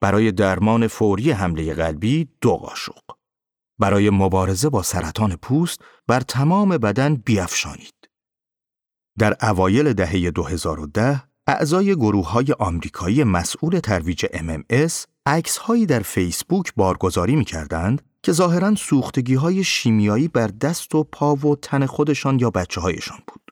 برای 0.00 0.32
درمان 0.32 0.86
فوری 0.86 1.30
حمله 1.30 1.74
قلبی 1.74 2.28
دو 2.40 2.56
قاشق. 2.56 3.21
برای 3.78 4.10
مبارزه 4.10 4.68
با 4.68 4.82
سرطان 4.82 5.36
پوست 5.36 5.80
بر 6.06 6.20
تمام 6.20 6.68
بدن 6.68 7.14
بیافشانید. 7.14 7.94
در 9.18 9.36
اوایل 9.42 9.92
دهه 9.92 10.30
2010 10.30 11.22
اعضای 11.46 11.94
گروه 11.94 12.30
های 12.30 12.52
آمریکایی 12.58 13.24
مسئول 13.24 13.78
ترویج 13.78 14.26
MMS 14.26 14.92
عکس 15.26 15.56
هایی 15.56 15.86
در 15.86 16.00
فیسبوک 16.00 16.72
بارگذاری 16.76 17.36
می 17.36 17.44
کردند 17.44 18.02
که 18.22 18.32
ظاهرا 18.32 18.74
سوختگی 18.74 19.34
های 19.34 19.64
شیمیایی 19.64 20.28
بر 20.28 20.46
دست 20.46 20.94
و 20.94 21.04
پا 21.04 21.34
و 21.34 21.56
تن 21.56 21.86
خودشان 21.86 22.38
یا 22.38 22.50
بچه 22.50 22.80
هایشان 22.80 23.18
بود 23.26 23.42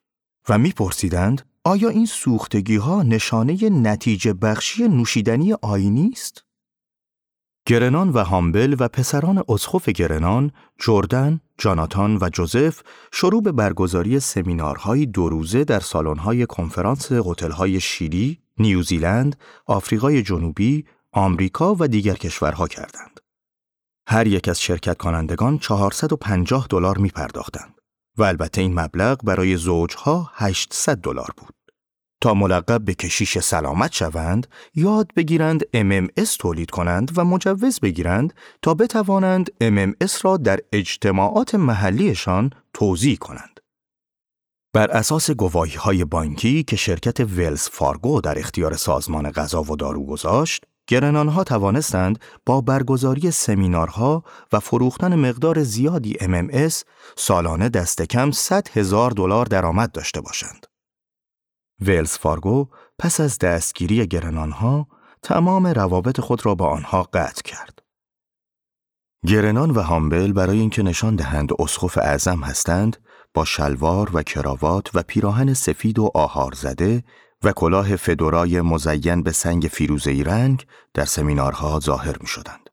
و 0.48 0.59
میپرسیدند 0.59 1.42
آیا 1.64 1.88
این 1.88 2.06
سوختگی 2.06 2.76
ها 2.76 3.02
نشانه 3.02 3.70
نتیجه 3.70 4.33
بخشی 4.33 4.88
نوشیدنی 4.88 5.52
آینی 5.52 6.11
است؟ 6.12 6.44
گرنان 7.66 8.08
و 8.08 8.24
هامبل 8.24 8.76
و 8.78 8.88
پسران 8.88 9.44
اسخف 9.48 9.88
گرنان، 9.88 10.52
جردن، 10.78 11.40
جاناتان 11.58 12.16
و 12.16 12.28
جوزف 12.32 12.82
شروع 13.12 13.42
به 13.42 13.52
برگزاری 13.52 14.20
سمینارهای 14.20 15.06
دو 15.06 15.28
روزه 15.28 15.64
در 15.64 15.80
سالن‌های 15.80 16.46
کنفرانس 16.46 17.12
هتل‌های 17.12 17.80
شیلی، 17.80 18.38
نیوزیلند، 18.58 19.36
آفریقای 19.66 20.22
جنوبی، 20.22 20.84
آمریکا 21.12 21.76
و 21.78 21.88
دیگر 21.88 22.14
کشورها 22.14 22.68
کردند. 22.68 23.20
هر 24.06 24.26
یک 24.26 24.48
از 24.48 24.60
شرکت 24.60 24.98
کنندگان 24.98 25.58
450 25.58 26.66
دلار 26.70 26.98
می 26.98 27.08
پرداختند 27.08 27.74
و 28.18 28.22
البته 28.22 28.60
این 28.60 28.80
مبلغ 28.80 29.24
برای 29.24 29.56
زوجها 29.56 30.30
800 30.34 30.96
دلار 30.96 31.30
بود. 31.36 31.54
تا 32.20 32.35
ملقب 32.35 32.85
به 32.85 32.94
کشیش 32.94 33.38
سلامت 33.38 33.92
شوند 33.92 34.46
یاد 34.74 35.11
بگیرند 35.16 35.62
MMS 35.62 36.37
تولید 36.38 36.70
کنند 36.70 37.12
و 37.16 37.24
مجوز 37.24 37.80
بگیرند 37.80 38.35
تا 38.62 38.74
بتوانند 38.74 39.50
MMS 39.64 40.20
را 40.22 40.37
در 40.37 40.61
اجتماعات 40.72 41.54
محلیشان 41.54 42.50
توضیح 42.74 43.16
کنند. 43.16 43.61
بر 44.72 44.90
اساس 44.90 45.30
گواهی 45.30 45.76
های 45.76 46.04
بانکی 46.04 46.62
که 46.62 46.76
شرکت 46.76 47.20
ولز 47.20 47.68
فارگو 47.68 48.20
در 48.20 48.38
اختیار 48.38 48.76
سازمان 48.76 49.30
غذا 49.30 49.62
و 49.62 49.76
دارو 49.76 50.06
گذاشت، 50.06 50.64
گرنانها 50.87 51.44
توانستند 51.44 52.18
با 52.46 52.61
برگزاری 52.61 53.30
سمینارها 53.30 54.24
و 54.52 54.61
فروختن 54.61 55.14
مقدار 55.14 55.62
زیادی 55.62 56.14
MMS 56.14 56.74
سالانه 57.16 57.68
دست 57.68 58.02
کم 58.02 58.30
100 58.30 58.68
هزار 58.72 59.11
دلار 59.11 59.46
درآمد 59.46 59.92
داشته 59.92 60.20
باشند. 60.20 60.69
ولز 61.80 62.12
فارگو 62.12 62.68
پس 62.98 63.20
از 63.20 63.38
دستگیری 63.38 64.06
گرنانها 64.06 64.86
تمام 65.22 65.66
روابط 65.66 66.20
خود 66.20 66.46
را 66.46 66.54
با 66.54 66.68
آنها 66.68 67.02
قطع 67.02 67.42
کرد. 67.42 67.82
گرنان 69.26 69.70
و 69.70 69.80
هامبل 69.80 70.32
برای 70.32 70.58
اینکه 70.58 70.82
نشان 70.82 71.16
دهند 71.16 71.50
اسقف 71.58 71.98
اعظم 71.98 72.40
هستند 72.40 72.96
با 73.34 73.44
شلوار 73.44 74.10
و 74.16 74.22
کراوات 74.22 74.90
و 74.94 75.02
پیراهن 75.02 75.54
سفید 75.54 75.98
و 75.98 76.10
آهار 76.14 76.52
زده 76.52 77.04
و 77.42 77.52
کلاه 77.52 77.96
فدورای 77.96 78.60
مزین 78.60 79.22
به 79.22 79.32
سنگ 79.32 79.62
فیروزه‌ای 79.62 80.24
رنگ 80.24 80.66
در 80.94 81.04
سمینارها 81.04 81.80
ظاهر 81.80 82.16
می 82.20 82.26
شدند. 82.26 82.70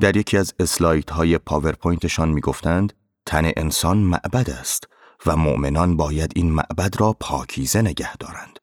در 0.00 0.16
یکی 0.16 0.36
از 0.36 0.54
اسلایدهای 0.58 1.38
پاورپوینتشان 1.38 2.28
می 2.28 2.40
گفتند 2.40 2.92
تن 3.26 3.50
انسان 3.56 3.98
معبد 3.98 4.50
است 4.50 4.88
و 5.26 5.36
مؤمنان 5.36 5.96
باید 5.96 6.32
این 6.36 6.52
معبد 6.52 7.00
را 7.00 7.12
پاکیزه 7.20 7.82
نگه 7.82 8.16
دارند. 8.16 8.58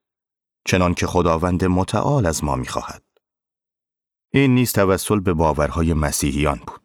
چنان 0.65 0.93
که 0.93 1.07
خداوند 1.07 1.65
متعال 1.65 2.25
از 2.25 2.43
ما 2.43 2.55
می‌خواهد. 2.55 3.03
این 4.33 4.55
نیز 4.55 4.73
توسل 4.73 5.19
به 5.19 5.33
باورهای 5.33 5.93
مسیحیان 5.93 6.61
بود. 6.67 6.81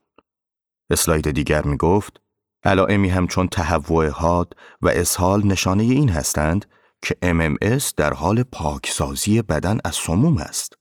اسلاید 0.91 1.31
دیگر 1.31 1.63
می 1.63 1.77
گفت 1.77 2.21
علائمی 2.65 3.09
همچون 3.09 3.49
تهوع 3.49 4.09
حاد 4.09 4.55
و 4.83 4.89
اسهال 4.89 5.47
نشانه 5.47 5.83
این 5.83 6.09
هستند 6.09 6.67
که 7.03 7.17
MMS 7.25 7.93
در 7.97 8.13
حال 8.13 8.43
پاکسازی 8.43 9.43
بدن 9.43 9.79
از 9.85 9.95
سموم 9.95 10.39
است. 10.39 10.75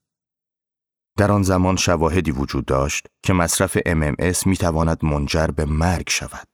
در 1.16 1.32
آن 1.32 1.42
زمان 1.42 1.76
شواهدی 1.76 2.30
وجود 2.30 2.64
داشت 2.64 3.06
که 3.22 3.32
مصرف 3.32 3.78
MMS 3.78 4.46
می 4.46 4.56
تواند 4.56 5.04
منجر 5.04 5.46
به 5.46 5.64
مرگ 5.64 6.08
شود. 6.08 6.48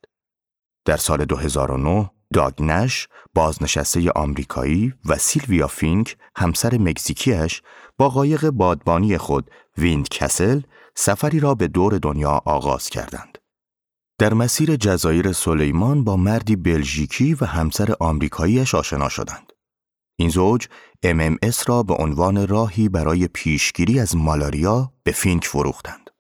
در 0.85 0.97
سال 0.97 1.25
2009 1.25 2.11
داگ 2.35 2.64
نش 2.64 3.09
بازنشسته 3.35 4.11
آمریکایی 4.11 4.95
و 5.05 5.19
سیلویا 5.19 5.67
فینک 5.67 6.17
همسر 6.37 6.79
مکزیکیش 6.79 7.63
با 7.99 8.09
قایق 8.09 8.51
بادبانی 8.51 9.19
خود 9.19 9.51
ویند 9.79 10.09
کسل 10.09 10.61
سفری 10.95 11.41
را 11.41 11.55
به 11.55 11.69
دور 11.69 11.99
دنیا 11.99 12.43
آغاز 12.45 12.89
کردند. 12.89 13.39
در 14.19 14.35
مسیر 14.35 14.77
جزایر 14.77 15.33
سلیمان 15.33 16.05
با 16.05 16.17
مردی 16.17 16.57
بلژیکی 16.57 17.35
و 17.35 17.45
همسر 17.45 17.95
آمریکاییش 18.01 18.75
آشنا 18.75 19.09
شدند. 19.09 19.53
این 20.19 20.29
زوج 20.29 20.67
MMS 21.07 21.65
را 21.67 21.83
به 21.83 21.95
عنوان 21.95 22.47
راهی 22.47 22.89
برای 22.89 23.29
پیشگیری 23.29 24.01
از 24.01 24.17
مالاریا 24.17 24.93
به 25.05 25.13
فینک 25.13 25.45
فروختند. 25.45 26.11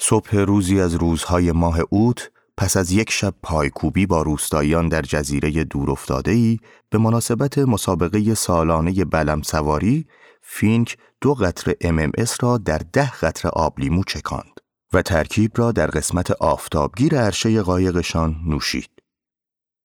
صبح 0.00 0.36
روزی 0.36 0.80
از 0.80 0.94
روزهای 0.94 1.52
ماه 1.52 1.80
اوت 1.90 2.30
پس 2.56 2.76
از 2.76 2.92
یک 2.92 3.10
شب 3.10 3.34
پایکوبی 3.42 4.06
با 4.06 4.22
روستاییان 4.22 4.88
در 4.88 5.02
جزیره 5.02 5.64
دورافتاده‌ای 5.64 6.58
به 6.90 6.98
مناسبت 6.98 7.58
مسابقه 7.58 8.34
سالانه 8.34 9.04
بلم 9.04 9.42
سواری 9.42 10.06
فینک 10.42 10.96
دو 11.20 11.34
قطره 11.34 11.76
MMS 11.82 12.36
را 12.40 12.58
در 12.58 12.80
ده 12.92 13.10
قطره 13.10 13.50
آب 13.50 13.80
لیمو 13.80 14.04
چکاند 14.04 14.60
و 14.92 15.02
ترکیب 15.02 15.52
را 15.54 15.72
در 15.72 15.86
قسمت 15.86 16.30
آفتابگیر 16.30 17.18
عرشه 17.18 17.62
قایقشان 17.62 18.40
نوشید. 18.46 18.90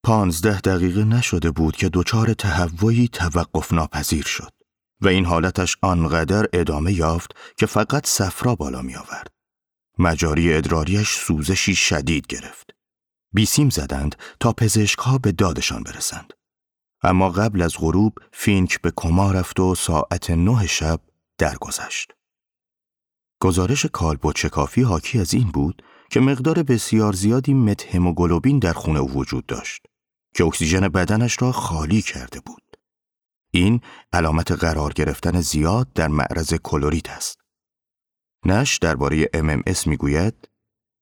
پانزده 0.04 0.60
دقیقه 0.60 1.04
نشده 1.04 1.52
بود 1.52 1.76
که 1.76 1.90
دچار 1.94 2.34
تهوعی 2.34 3.08
توقف 3.08 3.74
ناپذیر 3.74 4.24
شد. 4.26 4.52
و 5.02 5.08
این 5.08 5.26
حالتش 5.26 5.78
آنقدر 5.82 6.46
ادامه 6.54 6.94
یافت 6.94 7.32
که 7.58 7.66
فقط 7.66 8.08
صفرا 8.08 8.56
بالا 8.56 8.82
می 8.82 8.96
آورد. 8.96 9.39
مجاری 10.00 10.54
ادراریش 10.54 11.10
سوزشی 11.10 11.76
شدید 11.76 12.28
گرفت. 12.28 12.70
بیسیم 13.34 13.70
زدند 13.70 14.16
تا 14.40 14.54
پزشک 14.54 15.00
ها 15.00 15.18
به 15.18 15.32
دادشان 15.32 15.84
برسند. 15.84 16.34
اما 17.04 17.30
قبل 17.30 17.62
از 17.62 17.74
غروب 17.78 18.18
فینک 18.32 18.82
به 18.82 18.92
کما 18.96 19.32
رفت 19.32 19.60
و 19.60 19.76
ساعت 19.76 20.32
نه 20.32 20.68
شب 20.68 21.00
درگذشت. 21.38 22.12
گزارش 23.42 23.86
کالبدشکافی 23.86 24.82
حاکی 24.82 25.20
از 25.20 25.34
این 25.34 25.52
بود 25.52 25.84
که 26.12 26.20
مقدار 26.20 26.64
بسیار 26.64 27.14
زیادی 27.14 27.54
متهموگلوبین 27.54 28.60
در 28.60 28.74
خون 28.74 28.98
او 28.98 29.12
وجود 29.12 29.46
داشت 29.46 29.86
که 30.36 30.44
اکسیژن 30.44 30.88
بدنش 30.88 31.42
را 31.42 31.52
خالی 31.52 32.02
کرده 32.02 32.40
بود. 32.40 32.64
این 33.52 33.82
علامت 34.14 34.52
قرار 34.52 34.94
گرفتن 34.94 35.42
زیاد 35.42 35.94
در 35.94 36.08
معرض 36.08 36.54
کلوریت 36.54 37.10
است. 37.10 37.40
نش 38.46 38.78
درباره 38.78 39.26
MMS 39.26 39.88
می‌گوید 39.88 40.50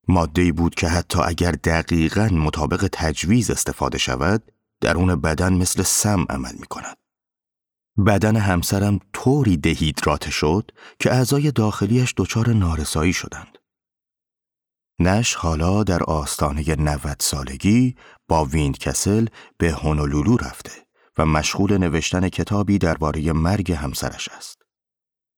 ماده 0.07 0.51
بود 0.51 0.75
که 0.75 0.87
حتی 0.87 1.19
اگر 1.25 1.51
دقیقا 1.51 2.29
مطابق 2.31 2.89
تجویز 2.91 3.51
استفاده 3.51 3.97
شود 3.97 4.51
درون 4.81 5.15
بدن 5.21 5.53
مثل 5.53 5.83
سم 5.83 6.25
عمل 6.29 6.55
می 6.59 6.67
کند. 6.67 6.97
بدن 8.05 8.35
همسرم 8.35 8.99
طوری 9.13 9.57
دهیدرات 9.57 10.29
شد 10.29 10.71
که 10.99 11.13
اعضای 11.13 11.51
داخلیش 11.51 12.13
دچار 12.17 12.49
نارسایی 12.49 13.13
شدند. 13.13 13.57
نش 14.99 15.35
حالا 15.35 15.83
در 15.83 16.03
آستانه 16.03 16.75
90 16.75 17.17
سالگی 17.19 17.95
با 18.27 18.45
ویند 18.45 18.77
کسل 18.77 19.27
به 19.57 19.71
هونولولو 19.71 20.37
رفته 20.37 20.71
و 21.17 21.25
مشغول 21.25 21.77
نوشتن 21.77 22.29
کتابی 22.29 22.77
درباره 22.77 23.33
مرگ 23.33 23.71
همسرش 23.71 24.29
است. 24.29 24.61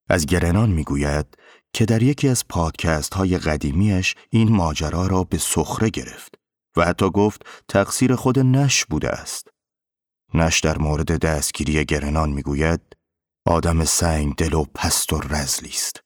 از 0.09 0.25
گرنان 0.25 0.69
می‌گوید 0.69 1.37
که 1.73 1.85
در 1.85 2.03
یکی 2.03 2.27
از 2.27 2.47
پادکست 2.47 3.13
های 3.13 3.37
قدیمیش 3.37 4.15
این 4.29 4.51
ماجرا 4.51 5.07
را 5.07 5.23
به 5.23 5.37
سخره 5.37 5.89
گرفت 5.89 6.35
و 6.77 6.85
حتی 6.85 7.09
گفت 7.09 7.45
تقصیر 7.67 8.15
خود 8.15 8.39
نش 8.39 8.85
بوده 8.85 9.09
است. 9.09 9.47
نش 10.33 10.59
در 10.59 10.77
مورد 10.77 11.17
دستگیری 11.17 11.85
گرنان 11.85 12.29
می‌گوید 12.29 12.81
آدم 13.45 13.85
سنگ 13.85 14.35
دل 14.35 14.53
و 14.53 14.65
پست 14.75 15.13
و 15.13 15.19
رزلی 15.19 15.69
است. 15.69 16.03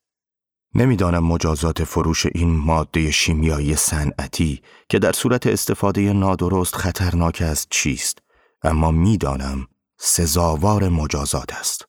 نمی‌دانم 0.75 1.23
مجازات 1.23 1.83
فروش 1.83 2.25
این 2.25 2.49
ماده 2.49 3.11
شیمیایی 3.11 3.75
صنعتی 3.75 4.61
که 4.89 4.99
در 4.99 5.11
صورت 5.11 5.47
استفاده 5.47 6.13
نادرست 6.13 6.75
خطرناک 6.75 7.41
است 7.41 7.67
چیست 7.69 8.19
اما 8.63 8.91
می‌دانم 8.91 9.67
سزاوار 9.99 10.89
مجازات 10.89 11.53
است. 11.53 11.85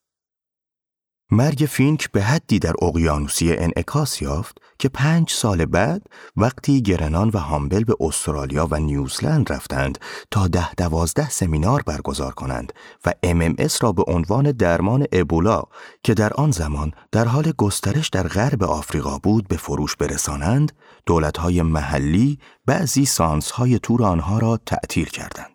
مرگ 1.31 1.69
فینک 1.71 2.11
به 2.13 2.23
حدی 2.23 2.59
در 2.59 2.75
اقیانوسیه 2.83 3.57
انعکاس 3.59 4.23
یافت 4.23 4.59
که 4.79 4.89
پنج 4.89 5.31
سال 5.31 5.65
بعد 5.65 6.03
وقتی 6.37 6.83
گرنان 6.83 7.31
و 7.35 7.39
هامبل 7.39 7.85
به 7.85 7.97
استرالیا 8.01 8.69
و 8.71 8.77
نیوزلند 8.77 9.53
رفتند 9.53 9.99
تا 10.31 10.49
ده 10.49 10.75
دوازده 10.75 11.31
سمینار 11.31 11.83
برگزار 11.83 12.33
کنند 12.33 12.73
و 13.07 13.13
MMS 13.27 13.77
را 13.81 13.93
به 13.93 14.03
عنوان 14.07 14.53
درمان 14.53 15.07
ابولا 15.13 15.63
که 16.03 16.15
در 16.15 16.33
آن 16.33 16.51
زمان 16.51 16.93
در 17.13 17.25
حال 17.25 17.53
گسترش 17.59 18.09
در 18.09 18.29
غرب 18.29 18.63
آفریقا 18.63 19.19
بود 19.19 19.49
به 19.49 19.57
فروش 19.57 19.97
برسانند 19.97 20.73
دولتهای 21.07 21.63
محلی 21.63 22.39
بعضی 22.67 23.05
سانسهای 23.05 23.79
تور 23.79 24.03
آنها 24.03 24.39
را 24.39 24.57
تعطیل 24.67 25.07
کردند. 25.07 25.54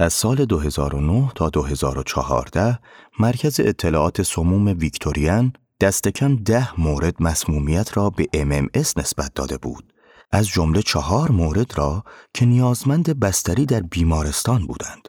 از 0.00 0.12
سال 0.12 0.44
2009 0.44 1.32
تا 1.34 1.50
2014 1.50 2.78
مرکز 3.18 3.60
اطلاعات 3.60 4.22
سموم 4.22 4.66
ویکتوریان 4.66 5.52
دست 5.80 6.08
کم 6.08 6.36
ده 6.36 6.80
مورد 6.80 7.22
مسمومیت 7.22 7.96
را 7.96 8.10
به 8.10 8.24
MMS 8.34 8.92
نسبت 8.96 9.34
داده 9.34 9.58
بود. 9.58 9.92
از 10.32 10.48
جمله 10.48 10.82
چهار 10.82 11.30
مورد 11.30 11.78
را 11.78 12.04
که 12.34 12.46
نیازمند 12.46 13.20
بستری 13.20 13.66
در 13.66 13.80
بیمارستان 13.80 14.66
بودند. 14.66 15.08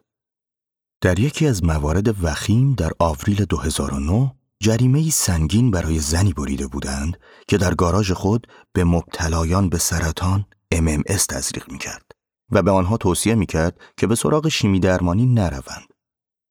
در 1.01 1.19
یکی 1.19 1.47
از 1.47 1.63
موارد 1.63 2.23
وخیم 2.23 2.73
در 2.73 2.91
آوریل 2.99 3.45
2009 3.45 4.35
جریمه 4.59 5.09
سنگین 5.09 5.71
برای 5.71 5.99
زنی 5.99 6.33
بریده 6.33 6.67
بودند 6.67 7.17
که 7.47 7.57
در 7.57 7.75
گاراژ 7.75 8.11
خود 8.11 8.47
به 8.73 8.83
مبتلایان 8.83 9.69
به 9.69 9.77
سرطان 9.77 10.45
MMS 10.75 11.25
تزریق 11.25 11.71
می 11.71 11.77
کرد. 11.77 12.08
و 12.51 12.61
به 12.61 12.71
آنها 12.71 12.97
توصیه 12.97 13.35
می 13.35 13.45
کرد 13.45 13.79
که 13.97 14.07
به 14.07 14.15
سراغ 14.15 14.47
شیمی 14.47 14.79
درمانی 14.79 15.25
نروند. 15.25 15.93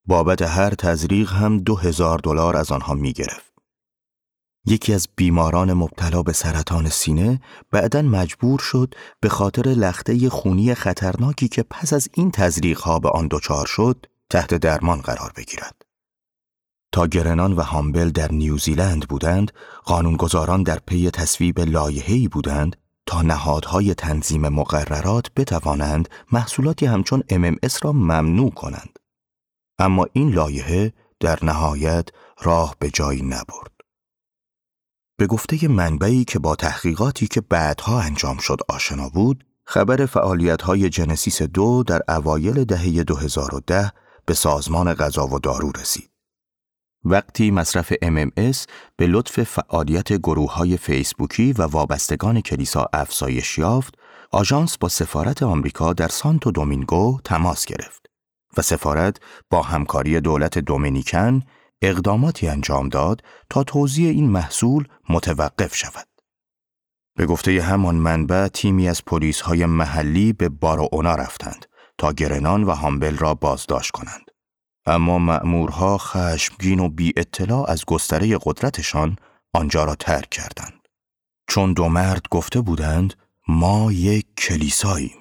بابت 0.07 0.43
هر 0.43 0.71
تزریق 0.71 1.33
هم 1.33 1.59
دو 1.59 1.77
هزار 1.77 2.19
دلار 2.19 2.57
از 2.57 2.73
آنها 2.73 2.95
می 2.95 3.13
گرفت. 3.13 3.53
یکی 4.67 4.95
از 4.95 5.09
بیماران 5.17 5.73
مبتلا 5.73 6.23
به 6.23 6.33
سرطان 6.33 6.89
سینه 6.89 7.41
بعدا 7.71 8.03
مجبور 8.03 8.59
شد 8.59 8.95
به 9.21 9.29
خاطر 9.29 9.63
لخته 9.63 10.29
خونی 10.29 10.75
خطرناکی 10.75 11.49
که 11.49 11.63
پس 11.63 11.93
از 11.93 12.09
این 12.15 12.31
تزریق 12.31 12.81
ها 12.81 12.99
به 12.99 13.09
آن 13.09 13.29
دچار 13.31 13.67
شد 13.67 14.07
تحت 14.31 14.55
درمان 14.55 15.01
قرار 15.01 15.33
بگیرد. 15.37 15.83
تا 16.93 17.07
گرنان 17.07 17.53
و 17.53 17.63
هامبل 17.63 18.11
در 18.11 18.33
نیوزیلند 18.33 19.09
بودند، 19.09 19.53
قانونگذاران 19.85 20.63
در 20.63 20.79
پی 20.87 21.11
تصویب 21.11 21.61
لایحه‌ای 21.61 22.29
بودند 22.29 22.77
تا 23.09 23.23
نهادهای 23.23 23.95
تنظیم 23.95 24.49
مقررات 24.49 25.27
بتوانند 25.37 26.09
محصولاتی 26.33 26.87
همچون 26.87 27.21
MMS 27.21 27.83
را 27.83 27.93
ممنوع 27.93 28.51
کنند. 28.51 28.99
اما 29.79 30.07
این 30.13 30.31
لایحه 30.31 30.93
در 31.21 31.39
نهایت 31.43 32.09
راه 32.43 32.77
به 32.79 32.91
جایی 32.91 33.23
نبرد. 33.23 33.73
به 35.19 35.27
گفته 35.27 35.69
منبعی 35.69 36.25
که 36.25 36.39
با 36.39 36.57
تحقیقاتی 36.57 37.27
که 37.27 37.41
بعدها 37.41 38.01
انجام 38.01 38.39
شد 38.39 38.59
آشنا 38.69 39.09
بود، 39.09 39.45
خبر 39.65 40.07
فعالیت‌های 40.07 40.89
جنسیس 40.89 41.43
دو 41.43 41.83
در 41.83 42.03
اوایل 42.09 42.65
دهه 42.65 43.05
2010 43.05 43.93
به 44.27 44.35
سازمان 44.35 44.95
غذا 44.95 45.27
و 45.27 45.39
دارو 45.39 45.73
رسید. 45.73 46.08
وقتی 47.05 47.51
مصرف 47.51 47.93
MMS 47.93 48.67
به 48.97 49.07
لطف 49.07 49.43
فعالیت 49.43 50.13
گروه 50.13 50.55
های 50.55 50.77
فیسبوکی 50.77 51.53
و 51.53 51.63
وابستگان 51.63 52.41
کلیسا 52.41 52.89
افزایش 52.93 53.59
یافت، 53.59 53.95
آژانس 54.31 54.79
با 54.79 54.89
سفارت 54.89 55.43
آمریکا 55.43 55.93
در 55.93 56.09
سانتو 56.09 56.51
دومینگو 56.51 57.21
تماس 57.25 57.65
گرفت 57.67 58.07
و 58.57 58.63
سفارت 58.63 59.17
با 59.51 59.63
همکاری 59.63 60.21
دولت 60.21 60.59
دومینیکن 60.59 61.43
اقداماتی 61.83 62.49
انجام 62.49 62.89
داد 62.89 63.23
تا 63.51 63.65
توزیع 63.65 64.11
این 64.11 64.31
محصول 64.31 64.89
متوقف 65.09 65.75
شود. 65.75 66.09
به 67.17 67.27
گفته 67.27 67.63
همان 67.63 67.95
منبع 67.95 68.49
تیمی 68.49 68.89
از 68.89 69.05
پلیس 69.05 69.41
های 69.41 69.67
محلی 69.67 70.33
به 70.33 70.51
اونا 70.93 71.15
رفتند 71.15 71.67
تا 71.99 72.13
گرنان 72.13 72.65
و 72.65 72.71
هامبل 72.71 73.17
را 73.17 73.35
بازداشت 73.35 73.91
کنند. 73.91 74.28
اما 74.89 75.19
مأمورها 75.19 75.99
خشمگین 75.99 76.81
و 76.81 76.89
بی 76.89 77.13
اطلاع 77.17 77.71
از 77.71 77.85
گستره 77.85 78.39
قدرتشان 78.43 79.17
آنجا 79.53 79.85
را 79.85 79.95
ترک 79.95 80.31
کردند. 80.31 80.89
چون 81.49 81.73
دو 81.73 81.89
مرد 81.89 82.23
گفته 82.31 82.61
بودند 82.61 83.15
ما 83.49 83.93
یک 83.93 84.27
کلیساییم. 84.39 85.19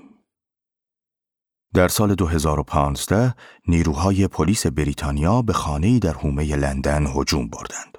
در 1.73 1.87
سال 1.87 2.15
2015 2.15 3.35
نیروهای 3.67 4.27
پلیس 4.27 4.67
بریتانیا 4.67 5.41
به 5.41 5.53
خانه‌ای 5.53 5.99
در 5.99 6.13
حومه 6.13 6.55
لندن 6.55 7.07
هجوم 7.07 7.47
بردند. 7.47 7.97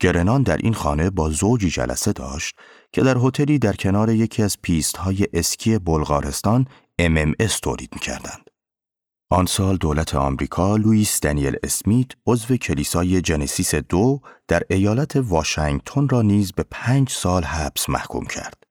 گرنان 0.00 0.42
در 0.42 0.56
این 0.56 0.74
خانه 0.74 1.10
با 1.10 1.30
زوجی 1.30 1.70
جلسه 1.70 2.12
داشت 2.12 2.56
که 2.92 3.02
در 3.02 3.16
هتلی 3.18 3.58
در 3.58 3.72
کنار 3.72 4.10
یکی 4.10 4.42
از 4.42 4.56
پیست 4.62 4.96
های 4.96 5.26
اسکی 5.32 5.78
بلغارستان 5.78 6.66
MMS 7.02 7.52
تولید 7.62 7.90
می 7.92 8.00
کردند. 8.00 8.49
آن 9.32 9.46
سال 9.46 9.76
دولت 9.76 10.14
آمریکا 10.14 10.76
لوئیس 10.76 11.20
دنیل 11.20 11.56
اسمیت 11.62 12.06
عضو 12.26 12.56
کلیسای 12.56 13.20
جنسیس 13.20 13.74
دو 13.74 14.20
در 14.48 14.62
ایالت 14.70 15.16
واشنگتن 15.16 16.08
را 16.08 16.22
نیز 16.22 16.52
به 16.52 16.64
پنج 16.70 17.10
سال 17.10 17.44
حبس 17.44 17.88
محکوم 17.88 18.26
کرد. 18.26 18.62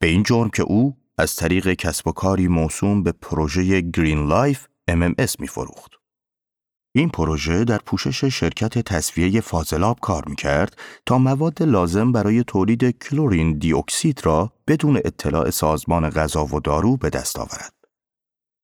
به 0.00 0.06
این 0.06 0.22
جرم 0.22 0.50
که 0.50 0.62
او 0.62 0.96
از 1.18 1.36
طریق 1.36 1.72
کسب 1.72 2.08
و 2.08 2.12
کاری 2.12 2.48
موسوم 2.48 3.02
به 3.02 3.12
پروژه 3.12 3.80
گرین 3.80 4.28
لایف 4.28 4.66
MMS 4.90 5.40
می 5.40 5.46
فروخت. 5.46 5.92
این 6.94 7.08
پروژه 7.08 7.64
در 7.64 7.78
پوشش 7.78 8.24
شرکت 8.24 8.78
تصفیه 8.78 9.40
فاضلاب 9.40 10.00
کار 10.00 10.24
می 10.28 10.36
کرد 10.36 10.76
تا 11.06 11.18
مواد 11.18 11.62
لازم 11.62 12.12
برای 12.12 12.44
تولید 12.44 12.90
کلورین 12.90 13.58
دی 13.58 13.72
اکسید 13.72 14.20
را 14.26 14.52
بدون 14.66 14.96
اطلاع 15.04 15.50
سازمان 15.50 16.10
غذا 16.10 16.46
و 16.46 16.60
دارو 16.60 16.96
به 16.96 17.10
دست 17.10 17.38
آورد. 17.38 17.81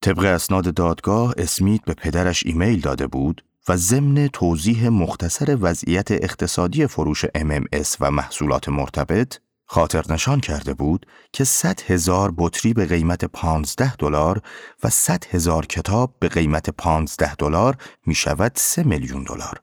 طبق 0.02 0.24
اسناد 0.24 0.74
دادگاه 0.74 1.34
اسمیت 1.38 1.84
به 1.84 1.94
پدرش 1.94 2.46
ایمیل 2.46 2.80
داده 2.80 3.06
بود 3.06 3.44
و 3.68 3.76
ضمن 3.76 4.28
توضیح 4.28 4.88
مختصر 4.88 5.58
وضعیت 5.60 6.10
اقتصادی 6.10 6.86
فروش 6.86 7.24
MMS 7.24 7.96
و 8.00 8.10
محصولات 8.10 8.68
مرتبط 8.68 9.38
خاطر 9.70 10.12
نشان 10.12 10.40
کرده 10.40 10.74
بود 10.74 11.06
که 11.32 11.44
100 11.44 11.80
هزار 11.80 12.34
بطری 12.38 12.72
به 12.72 12.86
قیمت 12.86 13.24
15 13.24 13.96
دلار 13.96 14.42
و 14.84 14.90
100 14.90 15.24
هزار 15.30 15.66
کتاب 15.66 16.14
به 16.20 16.28
قیمت 16.28 16.70
15 16.70 17.34
دلار 17.34 17.76
می 18.06 18.14
شود 18.14 18.52
3 18.54 18.82
میلیون 18.82 19.22
دلار. 19.22 19.60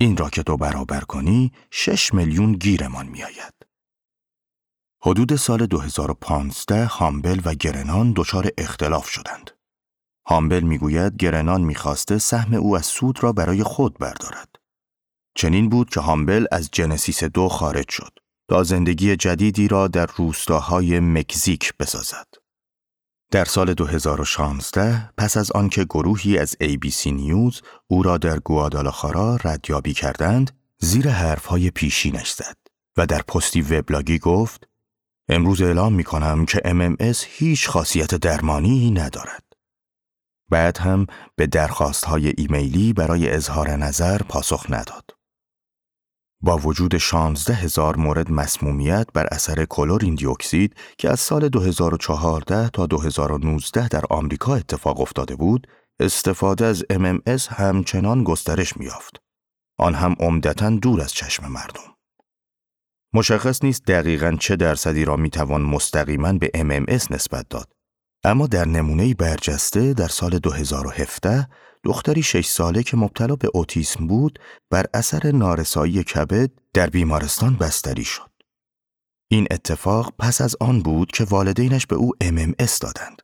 این 0.00 0.16
را 0.16 0.30
که 0.30 0.42
دو 0.42 0.56
برابر 0.56 1.00
کنی 1.00 1.52
6 1.70 2.14
میلیون 2.14 2.52
گیرمان 2.52 3.06
می 3.06 3.22
آید. 3.22 3.54
حدود 5.02 5.36
سال 5.36 5.66
2015 5.66 6.84
هامبل 6.84 7.40
و 7.44 7.54
گرنان 7.54 8.12
دچار 8.16 8.50
اختلاف 8.58 9.08
شدند. 9.08 9.53
هامبل 10.26 10.60
می‌گوید 10.60 11.16
گرنان 11.16 11.60
می‌خواسته 11.60 12.18
سهم 12.18 12.54
او 12.54 12.76
از 12.76 12.86
سود 12.86 13.22
را 13.22 13.32
برای 13.32 13.62
خود 13.62 13.98
بردارد. 13.98 14.48
چنین 15.34 15.68
بود 15.68 15.90
که 15.90 16.00
هامبل 16.00 16.46
از 16.52 16.68
جنسیس 16.72 17.24
دو 17.24 17.48
خارج 17.48 17.90
شد 17.90 18.18
تا 18.48 18.62
زندگی 18.62 19.16
جدیدی 19.16 19.68
را 19.68 19.88
در 19.88 20.06
روستاهای 20.16 21.00
مکزیک 21.00 21.72
بسازد. 21.78 22.26
در 23.30 23.44
سال 23.44 23.74
2016 23.74 25.12
پس 25.18 25.36
از 25.36 25.52
آنکه 25.52 25.84
گروهی 25.84 26.38
از 26.38 26.56
ABC 26.62 27.06
نیوز 27.06 27.62
او 27.86 28.02
را 28.02 28.18
در 28.18 28.38
گوادالاخارا 28.38 29.38
ردیابی 29.44 29.92
کردند، 29.92 30.50
زیر 30.78 31.08
حرفهای 31.08 31.70
پیشینش 31.70 32.32
زد 32.32 32.56
و 32.96 33.06
در 33.06 33.22
پستی 33.22 33.62
وبلاگی 33.62 34.18
گفت 34.18 34.68
امروز 35.28 35.62
اعلام 35.62 35.92
می 35.92 36.04
کنم 36.04 36.46
که 36.46 36.58
MMS 36.58 37.24
هیچ 37.28 37.68
خاصیت 37.68 38.14
درمانی 38.14 38.90
ندارد. 38.90 39.43
بعد 40.50 40.78
هم 40.78 41.06
به 41.36 41.46
درخواست 41.46 42.04
های 42.04 42.32
ایمیلی 42.38 42.92
برای 42.92 43.30
اظهار 43.30 43.70
نظر 43.70 44.18
پاسخ 44.18 44.66
نداد. 44.68 45.10
با 46.40 46.56
وجود 46.56 46.98
16 46.98 47.54
هزار 47.54 47.96
مورد 47.96 48.30
مسمومیت 48.30 49.06
بر 49.14 49.26
اثر 49.32 49.64
کلورین 49.64 50.14
دیوکسید 50.14 50.74
که 50.98 51.10
از 51.10 51.20
سال 51.20 51.48
2014 51.48 52.68
تا 52.68 52.86
2019 52.86 53.88
در 53.88 54.04
آمریکا 54.10 54.54
اتفاق 54.54 55.00
افتاده 55.00 55.36
بود، 55.36 55.66
استفاده 56.00 56.64
از 56.64 56.84
MMS 56.92 57.48
همچنان 57.48 58.24
گسترش 58.24 58.76
میافت. 58.76 59.16
آن 59.78 59.94
هم 59.94 60.14
عمدتا 60.20 60.70
دور 60.70 61.00
از 61.00 61.12
چشم 61.12 61.46
مردم. 61.46 61.94
مشخص 63.14 63.64
نیست 63.64 63.84
دقیقا 63.84 64.36
چه 64.40 64.56
درصدی 64.56 65.04
را 65.04 65.16
می‌توان 65.16 65.62
مستقیما 65.62 66.32
به 66.32 66.50
MMS 66.54 67.10
نسبت 67.10 67.48
داد. 67.48 67.73
اما 68.24 68.46
در 68.46 68.68
نمونه 68.68 69.14
برجسته 69.14 69.94
در 69.94 70.08
سال 70.08 70.38
2017 70.38 71.48
دختری 71.84 72.22
شش 72.22 72.46
ساله 72.46 72.82
که 72.82 72.96
مبتلا 72.96 73.36
به 73.36 73.50
اوتیسم 73.54 74.06
بود 74.06 74.38
بر 74.70 74.86
اثر 74.94 75.32
نارسایی 75.32 76.04
کبد 76.04 76.50
در 76.74 76.90
بیمارستان 76.90 77.56
بستری 77.56 78.04
شد. 78.04 78.30
این 79.30 79.46
اتفاق 79.50 80.14
پس 80.18 80.40
از 80.40 80.56
آن 80.60 80.82
بود 80.82 81.12
که 81.12 81.24
والدینش 81.24 81.86
به 81.86 81.96
او 81.96 82.12
MMS 82.24 82.78
دادند. 82.78 83.22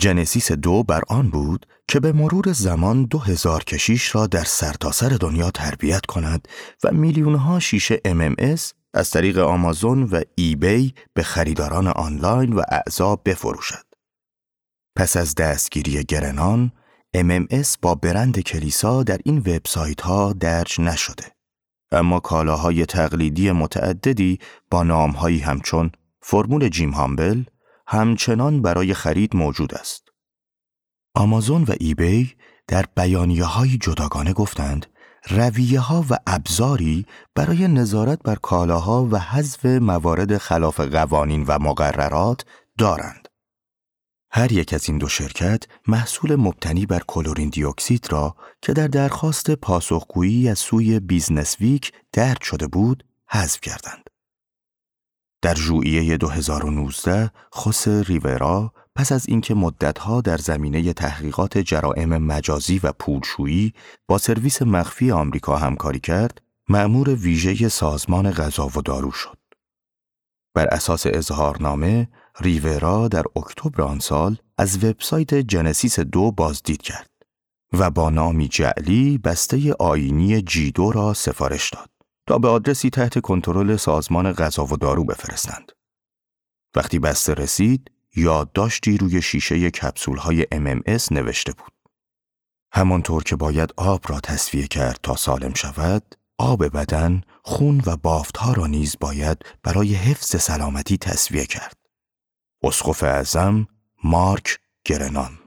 جنسیس 0.00 0.52
دو 0.52 0.82
بر 0.82 1.02
آن 1.08 1.30
بود 1.30 1.66
که 1.88 2.00
به 2.00 2.12
مرور 2.12 2.52
زمان 2.52 3.04
دو 3.04 3.18
هزار 3.18 3.64
کشیش 3.64 4.14
را 4.14 4.26
در 4.26 4.44
سرتاسر 4.44 5.08
سر 5.08 5.16
دنیا 5.16 5.50
تربیت 5.50 6.06
کند 6.06 6.48
و 6.84 6.92
میلیونها 6.92 7.60
شیشه 7.60 8.00
MMS 8.06 8.79
از 8.94 9.10
طریق 9.10 9.38
آمازون 9.38 10.02
و 10.02 10.22
ایبی 10.34 10.94
به 11.14 11.22
خریداران 11.22 11.86
آنلاین 11.86 12.52
و 12.52 12.62
اعضا 12.68 13.16
بفروشد. 13.16 13.84
پس 14.96 15.16
از 15.16 15.34
دستگیری 15.34 16.04
گرنان، 16.04 16.72
MMS 17.16 17.76
با 17.82 17.94
برند 17.94 18.40
کلیسا 18.40 19.02
در 19.02 19.18
این 19.24 19.38
وبسایت 19.38 20.00
ها 20.00 20.32
درج 20.32 20.80
نشده. 20.80 21.24
اما 21.92 22.20
کالاهای 22.20 22.86
تقلیدی 22.86 23.50
متعددی 23.50 24.38
با 24.70 24.82
نامهایی 24.82 25.38
همچون 25.38 25.90
فرمول 26.22 26.68
جیم 26.68 26.90
هامبل 26.90 27.44
همچنان 27.86 28.62
برای 28.62 28.94
خرید 28.94 29.36
موجود 29.36 29.74
است. 29.74 30.08
آمازون 31.14 31.62
و 31.62 31.74
ای‌بی 31.80 32.34
در 32.66 32.84
بیانیه 32.96 33.44
های 33.44 33.78
جداگانه 33.78 34.32
گفتند 34.32 34.86
رویه 35.28 35.80
ها 35.80 36.04
و 36.10 36.18
ابزاری 36.26 37.06
برای 37.34 37.68
نظارت 37.68 38.22
بر 38.22 38.34
کالاها 38.34 39.08
و 39.10 39.18
حذف 39.18 39.66
موارد 39.66 40.38
خلاف 40.38 40.80
قوانین 40.80 41.44
و 41.44 41.58
مقررات 41.58 42.44
دارند. 42.78 43.28
هر 44.32 44.52
یک 44.52 44.74
از 44.74 44.88
این 44.88 44.98
دو 44.98 45.08
شرکت 45.08 45.62
محصول 45.86 46.36
مبتنی 46.36 46.86
بر 46.86 47.00
کلورین 47.06 47.48
دیوکسید 47.48 48.12
را 48.12 48.36
که 48.62 48.72
در 48.72 48.88
درخواست 48.88 49.50
پاسخگویی 49.50 50.48
از 50.48 50.58
سوی 50.58 51.00
بیزنس 51.00 51.56
ویک 51.60 51.92
درج 52.12 52.42
شده 52.42 52.66
بود 52.66 53.04
حذف 53.28 53.60
کردند. 53.60 54.10
در 55.42 55.54
ژوئیه 55.54 56.16
2019 56.16 57.30
خوس 57.50 57.88
ریورا 57.88 58.72
پس 59.00 59.12
از 59.12 59.28
اینکه 59.28 59.54
مدتها 59.54 60.20
در 60.20 60.36
زمینه 60.36 60.92
تحقیقات 60.92 61.58
جرائم 61.58 62.18
مجازی 62.18 62.78
و 62.78 62.92
پولشویی 62.92 63.74
با 64.08 64.18
سرویس 64.18 64.62
مخفی 64.62 65.10
آمریکا 65.10 65.56
همکاری 65.56 66.00
کرد، 66.00 66.42
مأمور 66.68 67.14
ویژه 67.14 67.68
سازمان 67.68 68.30
غذا 68.30 68.66
و 68.66 68.82
دارو 68.82 69.10
شد. 69.10 69.38
بر 70.54 70.66
اساس 70.66 71.06
اظهارنامه، 71.06 72.08
ریورا 72.40 73.08
در 73.08 73.24
اکتبر 73.36 73.82
آن 73.82 73.98
سال 73.98 74.36
از 74.58 74.84
وبسایت 74.84 75.34
جنسیس 75.34 76.00
دو 76.00 76.32
بازدید 76.32 76.82
کرد 76.82 77.10
و 77.72 77.90
با 77.90 78.10
نامی 78.10 78.48
جعلی 78.48 79.18
بسته 79.18 79.72
آینی 79.72 80.42
جی 80.42 80.70
دو 80.70 80.92
را 80.92 81.14
سفارش 81.14 81.70
داد 81.70 81.90
تا 82.26 82.38
به 82.38 82.48
آدرسی 82.48 82.90
تحت 82.90 83.18
کنترل 83.18 83.76
سازمان 83.76 84.32
غذا 84.32 84.64
و 84.64 84.76
دارو 84.76 85.04
بفرستند. 85.04 85.72
وقتی 86.76 86.98
بسته 86.98 87.34
رسید، 87.34 87.90
یادداشتی 88.16 88.98
روی 88.98 89.22
شیشه 89.22 89.70
کپسول 89.70 90.18
های 90.18 90.46
MMS 90.54 91.12
نوشته 91.12 91.52
بود. 91.52 91.72
همانطور 92.72 93.22
که 93.22 93.36
باید 93.36 93.74
آب 93.76 94.04
را 94.08 94.20
تصفیه 94.20 94.66
کرد 94.66 94.98
تا 95.02 95.16
سالم 95.16 95.54
شود، 95.54 96.14
آب 96.38 96.66
بدن، 96.66 97.22
خون 97.42 97.82
و 97.86 97.96
بافتها 97.96 98.52
را 98.52 98.66
نیز 98.66 98.96
باید 99.00 99.44
برای 99.62 99.94
حفظ 99.94 100.42
سلامتی 100.42 100.98
تصفیه 100.98 101.46
کرد. 101.46 101.76
اسقف 102.62 103.02
اعظم 103.02 103.66
مارک 104.04 104.58
گرنان 104.84 105.38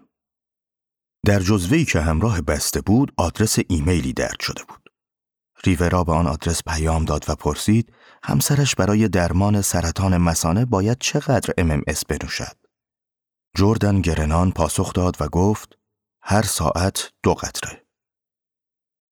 در 1.26 1.40
جزوهی 1.40 1.86
که 1.86 2.02
همراه 2.02 2.42
بسته 2.42 2.82
بود 2.82 3.14
آدرس 3.18 3.58
ایمیلی 3.68 4.14
درد 4.14 4.40
شده 4.40 4.64
بود. 4.64 4.90
ریورا 5.66 6.04
به 6.04 6.12
آن 6.12 6.28
آدرس 6.28 6.64
پیام 6.64 7.06
داد 7.06 7.26
و 7.28 7.36
پرسید 7.36 7.94
همسرش 8.24 8.76
برای 8.76 9.08
درمان 9.08 9.62
سرطان 9.62 10.18
مسانه 10.18 10.66
باید 10.66 10.98
چقدر 11.00 11.54
MMS 11.60 12.02
بنوشد. 12.08 12.58
جردن 13.58 14.02
گرنان 14.02 14.52
پاسخ 14.52 14.94
داد 14.94 15.18
و 15.20 15.28
گفت 15.28 15.78
هر 16.22 16.42
ساعت 16.42 17.12
دو 17.24 17.34
قطره. 17.34 17.86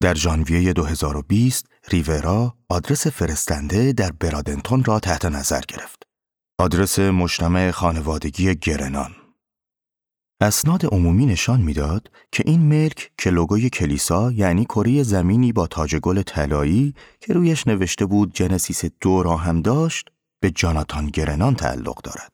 در 0.02 0.16
ژانویه 0.16 0.74
2020 0.74 1.66
ریورا 1.90 2.58
آدرس 2.70 3.08
فرستنده 3.08 3.94
در 3.94 4.12
برادنتون 4.12 4.84
را 4.84 5.00
تحت 5.00 5.26
نظر 5.26 5.62
گرفت. 5.68 6.04
آدرس 6.60 7.00
مجتمع 7.00 7.72
خانوادگی 7.72 8.56
گرنان 8.56 9.21
اسناد 10.42 10.86
عمومی 10.86 11.26
نشان 11.26 11.62
می‌داد 11.62 12.12
که 12.32 12.44
این 12.46 12.62
ملک 12.62 13.12
که 13.18 13.30
لوگوی 13.30 13.70
کلیسا 13.70 14.32
یعنی 14.32 14.66
کره 14.66 15.04
زمینی 15.04 15.52
با 15.54 15.68
تاج 15.68 15.96
گل 15.96 16.22
طلایی 16.22 16.94
که 17.20 17.34
رویش 17.34 17.68
نوشته 17.68 18.06
بود 18.06 18.34
جنسیس 18.34 18.86
دو 19.02 19.24
را 19.24 19.38
هم 19.38 19.62
داشت 19.62 20.10
به 20.40 20.52
جاناتان 20.52 21.08
گرنان 21.08 21.56
تعلق 21.56 22.02
دارد. 22.02 22.32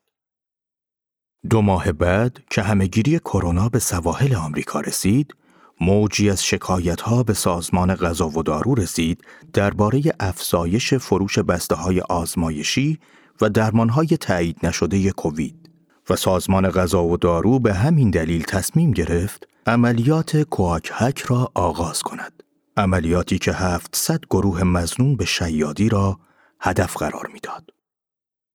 دو 1.49 1.61
ماه 1.61 1.91
بعد 1.91 2.39
که 2.49 2.61
همهگیری 2.61 3.19
کرونا 3.19 3.69
به 3.69 3.79
سواحل 3.79 4.35
آمریکا 4.35 4.79
رسید، 4.79 5.35
موجی 5.81 6.29
از 6.29 6.45
شکایت 6.45 7.01
ها 7.01 7.23
به 7.23 7.33
سازمان 7.33 7.95
غذا 7.95 8.29
و 8.29 8.43
دارو 8.43 8.75
رسید 8.75 9.23
درباره 9.53 10.01
افزایش 10.19 10.93
فروش 10.93 11.39
بسته 11.39 11.75
های 11.75 12.01
آزمایشی 12.01 12.99
و 13.41 13.49
درمانهای 13.49 14.07
تایید 14.07 14.57
نشده 14.63 15.11
کووید 15.11 15.66
و 16.09 16.15
سازمان 16.15 16.69
غذا 16.69 17.03
و 17.03 17.17
دارو 17.17 17.59
به 17.59 17.73
همین 17.73 18.09
دلیل 18.09 18.43
تصمیم 18.43 18.91
گرفت 18.91 19.47
عملیات 19.65 20.37
کوآک 20.37 20.91
هک 20.93 21.19
را 21.19 21.51
آغاز 21.53 22.03
کند. 22.03 22.43
عملیاتی 22.77 23.39
که 23.39 23.53
700 23.53 24.19
گروه 24.29 24.63
مزنون 24.63 25.15
به 25.15 25.25
شیادی 25.25 25.89
را 25.89 26.19
هدف 26.61 26.97
قرار 26.97 27.29
می‌داد. 27.33 27.69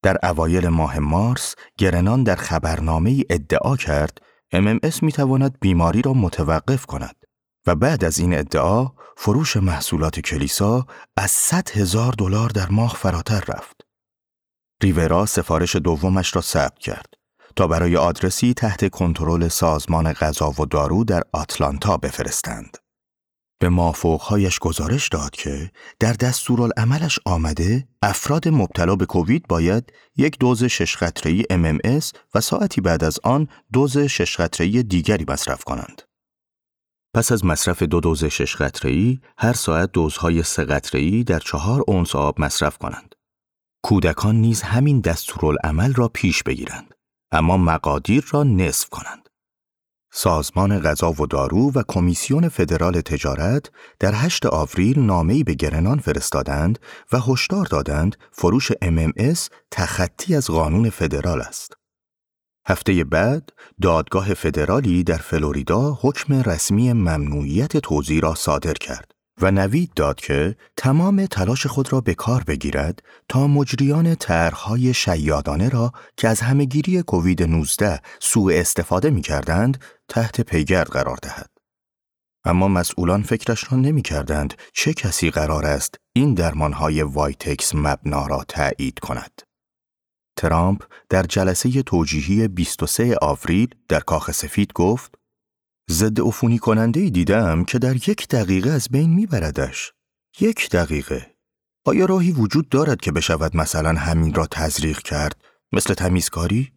در 0.02 0.18
اوایل 0.22 0.68
ماه 0.68 0.98
مارس 0.98 1.54
گرنان 1.78 2.22
در 2.22 2.36
خبرنامه 2.36 3.24
ادعا 3.30 3.76
کرد 3.76 4.18
MMS 4.54 5.02
می 5.02 5.12
تواند 5.12 5.58
بیماری 5.60 6.02
را 6.02 6.12
متوقف 6.12 6.86
کند 6.86 7.16
و 7.66 7.74
بعد 7.74 8.04
از 8.04 8.18
این 8.18 8.38
ادعا 8.38 8.86
فروش 9.16 9.56
محصولات 9.56 10.20
کلیسا 10.20 10.86
از 11.16 11.30
100 11.30 11.70
هزار 11.70 12.12
دلار 12.18 12.48
در 12.48 12.68
ماه 12.68 12.94
فراتر 12.94 13.44
رفت. 13.48 13.80
ریورا 14.82 15.26
سفارش 15.26 15.76
دومش 15.76 16.36
را 16.36 16.42
ثبت 16.42 16.78
کرد 16.78 17.21
تا 17.56 17.66
برای 17.66 17.96
آدرسی 17.96 18.54
تحت 18.54 18.90
کنترل 18.90 19.48
سازمان 19.48 20.12
غذا 20.12 20.50
و 20.58 20.66
دارو 20.66 21.04
در 21.04 21.22
آتلانتا 21.32 21.96
بفرستند. 21.96 22.76
به 23.60 23.68
مافوقهایش 23.68 24.58
گزارش 24.58 25.08
داد 25.08 25.30
که 25.30 25.70
در 26.00 26.12
دستورالعملش 26.12 27.18
آمده 27.24 27.88
افراد 28.02 28.48
مبتلا 28.48 28.96
به 28.96 29.06
کووید 29.06 29.48
باید 29.48 29.92
یک 30.16 30.38
دوز 30.38 30.64
شش 30.64 30.96
قطره‌ای 30.96 31.44
MMS 31.50 32.04
و 32.34 32.40
ساعتی 32.40 32.80
بعد 32.80 33.04
از 33.04 33.18
آن 33.24 33.48
دوز 33.72 33.98
شش 33.98 34.36
قطره‌ای 34.36 34.82
دیگری 34.82 35.24
مصرف 35.28 35.64
کنند. 35.64 36.02
پس 37.14 37.32
از 37.32 37.44
مصرف 37.44 37.82
دو 37.82 38.00
دوز 38.00 38.24
شش 38.24 38.56
قطره‌ای، 38.56 39.20
هر 39.38 39.52
ساعت 39.52 39.92
دوزهای 39.92 40.42
سه 40.42 40.64
قطره‌ای 40.64 41.24
در 41.24 41.38
چهار 41.38 41.84
اونس 41.86 42.16
آب 42.16 42.40
مصرف 42.40 42.78
کنند. 42.78 43.14
کودکان 43.84 44.36
نیز 44.36 44.62
همین 44.62 45.00
دستورالعمل 45.00 45.94
را 45.94 46.08
پیش 46.08 46.42
بگیرند، 46.42 46.94
اما 47.32 47.56
مقادیر 47.56 48.24
را 48.30 48.42
نصف 48.42 48.88
کنند. 48.88 49.28
سازمان 50.14 50.80
غذا 50.80 51.12
و 51.12 51.26
دارو 51.26 51.72
و 51.74 51.82
کمیسیون 51.88 52.48
فدرال 52.48 53.00
تجارت 53.00 53.70
در 54.00 54.12
8 54.14 54.46
آوریل 54.46 54.98
نامه‌ای 54.98 55.44
به 55.44 55.54
گرنان 55.54 55.98
فرستادند 55.98 56.78
و 57.12 57.20
هشدار 57.20 57.66
دادند 57.66 58.16
فروش 58.32 58.72
MMS 58.72 59.48
تخطی 59.70 60.36
از 60.36 60.46
قانون 60.46 60.90
فدرال 60.90 61.40
است. 61.40 61.76
هفته 62.66 63.04
بعد 63.04 63.50
دادگاه 63.82 64.34
فدرالی 64.34 65.04
در 65.04 65.16
فلوریدا 65.16 65.98
حکم 66.00 66.34
رسمی 66.34 66.92
ممنوعیت 66.92 67.76
توزیع 67.76 68.20
را 68.20 68.34
صادر 68.34 68.74
کرد 68.74 69.11
و 69.40 69.50
نوید 69.50 69.94
داد 69.94 70.20
که 70.20 70.56
تمام 70.76 71.26
تلاش 71.26 71.66
خود 71.66 71.92
را 71.92 72.00
به 72.00 72.14
کار 72.14 72.44
بگیرد 72.44 73.02
تا 73.28 73.46
مجریان 73.46 74.14
طرحهای 74.14 74.94
شیادانه 74.94 75.68
را 75.68 75.92
که 76.16 76.28
از 76.28 76.40
همهگیری 76.40 77.02
کووید 77.02 77.42
19 77.42 78.00
سوء 78.20 78.60
استفاده 78.60 79.10
می 79.10 79.22
کردند 79.22 79.84
تحت 80.08 80.40
پیگرد 80.40 80.88
قرار 80.88 81.18
دهد. 81.22 81.50
اما 82.44 82.68
مسئولان 82.68 83.22
فکرش 83.22 83.72
را 83.72 83.78
نمی 83.78 84.02
کردند 84.02 84.54
چه 84.72 84.94
کسی 84.94 85.30
قرار 85.30 85.66
است 85.66 85.94
این 86.12 86.34
درمانهای 86.34 87.02
وایتکس 87.02 87.74
مبنا 87.74 88.26
را 88.26 88.44
تایید 88.48 88.98
کند. 88.98 89.42
ترامپ 90.36 90.82
در 91.08 91.22
جلسه 91.22 91.82
توجیهی 91.82 92.48
23 92.48 93.16
آوریل 93.22 93.74
در 93.88 94.00
کاخ 94.00 94.30
سفید 94.30 94.72
گفت 94.72 95.14
ضد 95.90 96.20
عفونی 96.20 96.58
کننده 96.58 97.00
ای 97.00 97.10
دیدم 97.10 97.64
که 97.64 97.78
در 97.78 97.96
یک 97.96 98.28
دقیقه 98.28 98.70
از 98.70 98.88
بین 98.90 99.10
میبردش. 99.10 99.92
یک 100.40 100.70
دقیقه. 100.70 101.34
آیا 101.84 102.04
راهی 102.04 102.32
وجود 102.32 102.68
دارد 102.68 103.00
که 103.00 103.12
بشود 103.12 103.56
مثلا 103.56 104.00
همین 104.00 104.34
را 104.34 104.46
تزریق 104.46 104.98
کرد 104.98 105.44
مثل 105.72 105.94
تمیزکاری؟ 105.94 106.72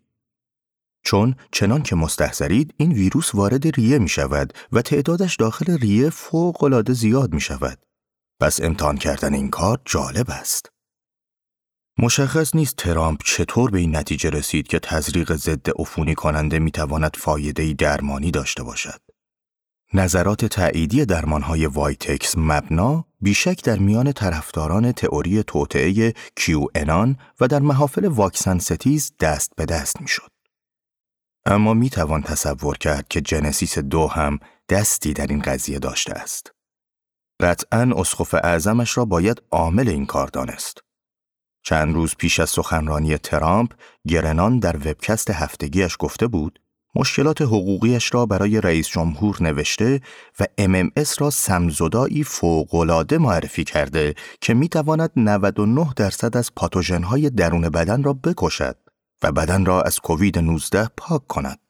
چون 1.04 1.36
چنان 1.52 1.84
که 1.84 1.96
مستحضرید 1.96 2.74
این 2.78 2.92
ویروس 2.92 3.36
وارد 3.36 3.68
ریه 3.68 4.00
می 4.00 4.10
شود 4.10 4.54
و 4.72 4.82
تعدادش 4.82 5.36
داخل 5.36 5.78
ریه 5.78 6.10
فوق 6.10 6.64
العاده 6.64 6.94
زیاد 6.94 7.34
می 7.34 7.42
شود. 7.42 7.80
پس 8.40 8.62
امتحان 8.62 8.98
کردن 8.98 9.34
این 9.34 9.50
کار 9.50 9.82
جالب 9.86 10.30
است. 10.30 10.75
مشخص 11.98 12.56
نیست 12.56 12.76
ترامپ 12.76 13.22
چطور 13.26 13.72
به 13.72 13.80
این 13.80 13.96
نتیجه 13.96 14.30
رسید 14.30 14.68
که 14.68 14.80
تزریق 14.80 15.36
ضد 15.36 15.70
عفونی 15.80 16.16
کننده 16.16 16.60
می 16.60 16.72
تواند 16.72 17.16
فایده 17.16 17.74
درمانی 17.74 18.32
داشته 18.32 18.64
باشد. 18.64 19.02
نظر 19.94 20.46
تأییدی 20.46 21.06
درمانهای 21.06 21.66
وایتکس 21.66 22.38
مبنا 22.38 23.06
بیشک 23.22 23.64
در 23.64 23.80
میان 23.80 24.12
طرفداران 24.12 24.92
تئوری 24.92 25.44
توطئه 25.44 26.14
کیو 26.36 26.68
انان 26.76 27.18
و 27.40 27.48
در 27.48 27.60
محافل 27.60 28.06
واکسن 28.06 28.60
ستیز 28.60 29.12
دست 29.20 29.52
به 29.56 29.66
دست 29.66 30.02
می‌شد. 30.02 30.32
اما 31.46 31.74
می 31.74 31.90
توان 31.90 32.22
تصور 32.22 32.78
کرد 32.78 33.08
که 33.08 33.22
جنسیس 33.22 33.78
دو 33.78 34.08
هم 34.08 34.40
دستی 34.70 35.14
در 35.14 35.28
این 35.28 35.42
قضیه 35.42 35.80
داشته 35.80 36.14
است. 36.14 36.52
قطعا 37.42 37.92
اسقف 37.96 38.34
اعظمش 38.34 38.98
را 38.98 39.06
باید 39.06 39.42
عامل 39.52 39.90
این 39.90 40.06
کار 40.06 40.28
دانست. 40.28 40.85
چند 41.66 41.96
روز 41.96 42.16
پیش 42.16 42.40
از 42.40 42.50
سخنرانی 42.50 43.18
ترامپ، 43.18 43.72
گرنان 44.08 44.60
در 44.60 44.76
وبکست 44.76 45.30
هفتگیش 45.30 45.96
گفته 46.00 46.28
بود 46.28 46.60
مشکلات 46.96 47.42
حقوقیش 47.42 48.14
را 48.14 48.26
برای 48.26 48.62
رئیس 48.62 48.88
جمهور 48.88 49.44
نوشته 49.44 50.02
و 50.40 50.46
MMS 50.62 51.18
را 51.18 51.30
سمزدایی 51.30 52.24
فوقالعاده 52.24 53.18
معرفی 53.18 53.64
کرده 53.64 54.16
که 54.42 54.54
می 54.54 54.70
تواند 54.70 55.12
99 55.16 55.88
درصد 55.96 56.38
از 56.38 56.56
پاتوژنهای 56.56 57.30
درون 57.30 57.70
بدن 57.70 58.04
را 58.04 58.14
بکشد 58.14 58.78
و 59.24 59.32
بدن 59.32 59.66
را 59.66 59.82
از 59.82 60.00
کووید 60.00 60.40
19 60.40 60.90
پاک 60.98 61.28
کند. 61.28 61.65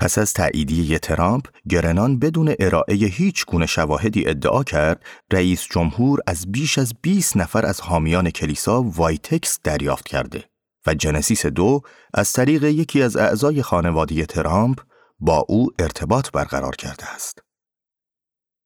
پس 0.00 0.18
از 0.18 0.32
تاییدیه 0.32 0.98
ترامپ، 0.98 1.46
گرنان 1.68 2.18
بدون 2.18 2.54
ارائه 2.58 2.94
هیچ 2.94 3.46
گونه 3.46 3.66
شواهدی 3.66 4.28
ادعا 4.28 4.64
کرد 4.64 5.04
رئیس 5.32 5.66
جمهور 5.70 6.20
از 6.26 6.52
بیش 6.52 6.78
از 6.78 6.92
20 7.02 7.36
نفر 7.36 7.66
از 7.66 7.80
حامیان 7.80 8.30
کلیسا 8.30 8.82
وایتکس 8.82 9.58
دریافت 9.64 10.08
کرده 10.08 10.44
و 10.86 10.94
جنسیس 10.94 11.46
دو 11.46 11.80
از 12.14 12.32
طریق 12.32 12.64
یکی 12.64 13.02
از 13.02 13.16
اعضای 13.16 13.62
خانواده 13.62 14.26
ترامپ 14.26 14.80
با 15.18 15.44
او 15.48 15.68
ارتباط 15.78 16.30
برقرار 16.30 16.76
کرده 16.76 17.14
است. 17.14 17.38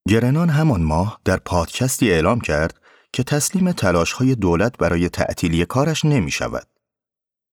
گرنان 0.09 0.49
همان 0.49 0.83
ماه 0.83 1.21
در 1.25 1.37
پادکستی 1.37 2.13
اعلام 2.13 2.41
کرد 2.41 2.81
که 3.13 3.23
تسلیم 3.23 3.75
های 4.17 4.35
دولت 4.35 4.79
برای 4.79 5.09
تعطیلی 5.09 5.65
کارش 5.65 6.05
نمی 6.05 6.31
شود. 6.31 6.67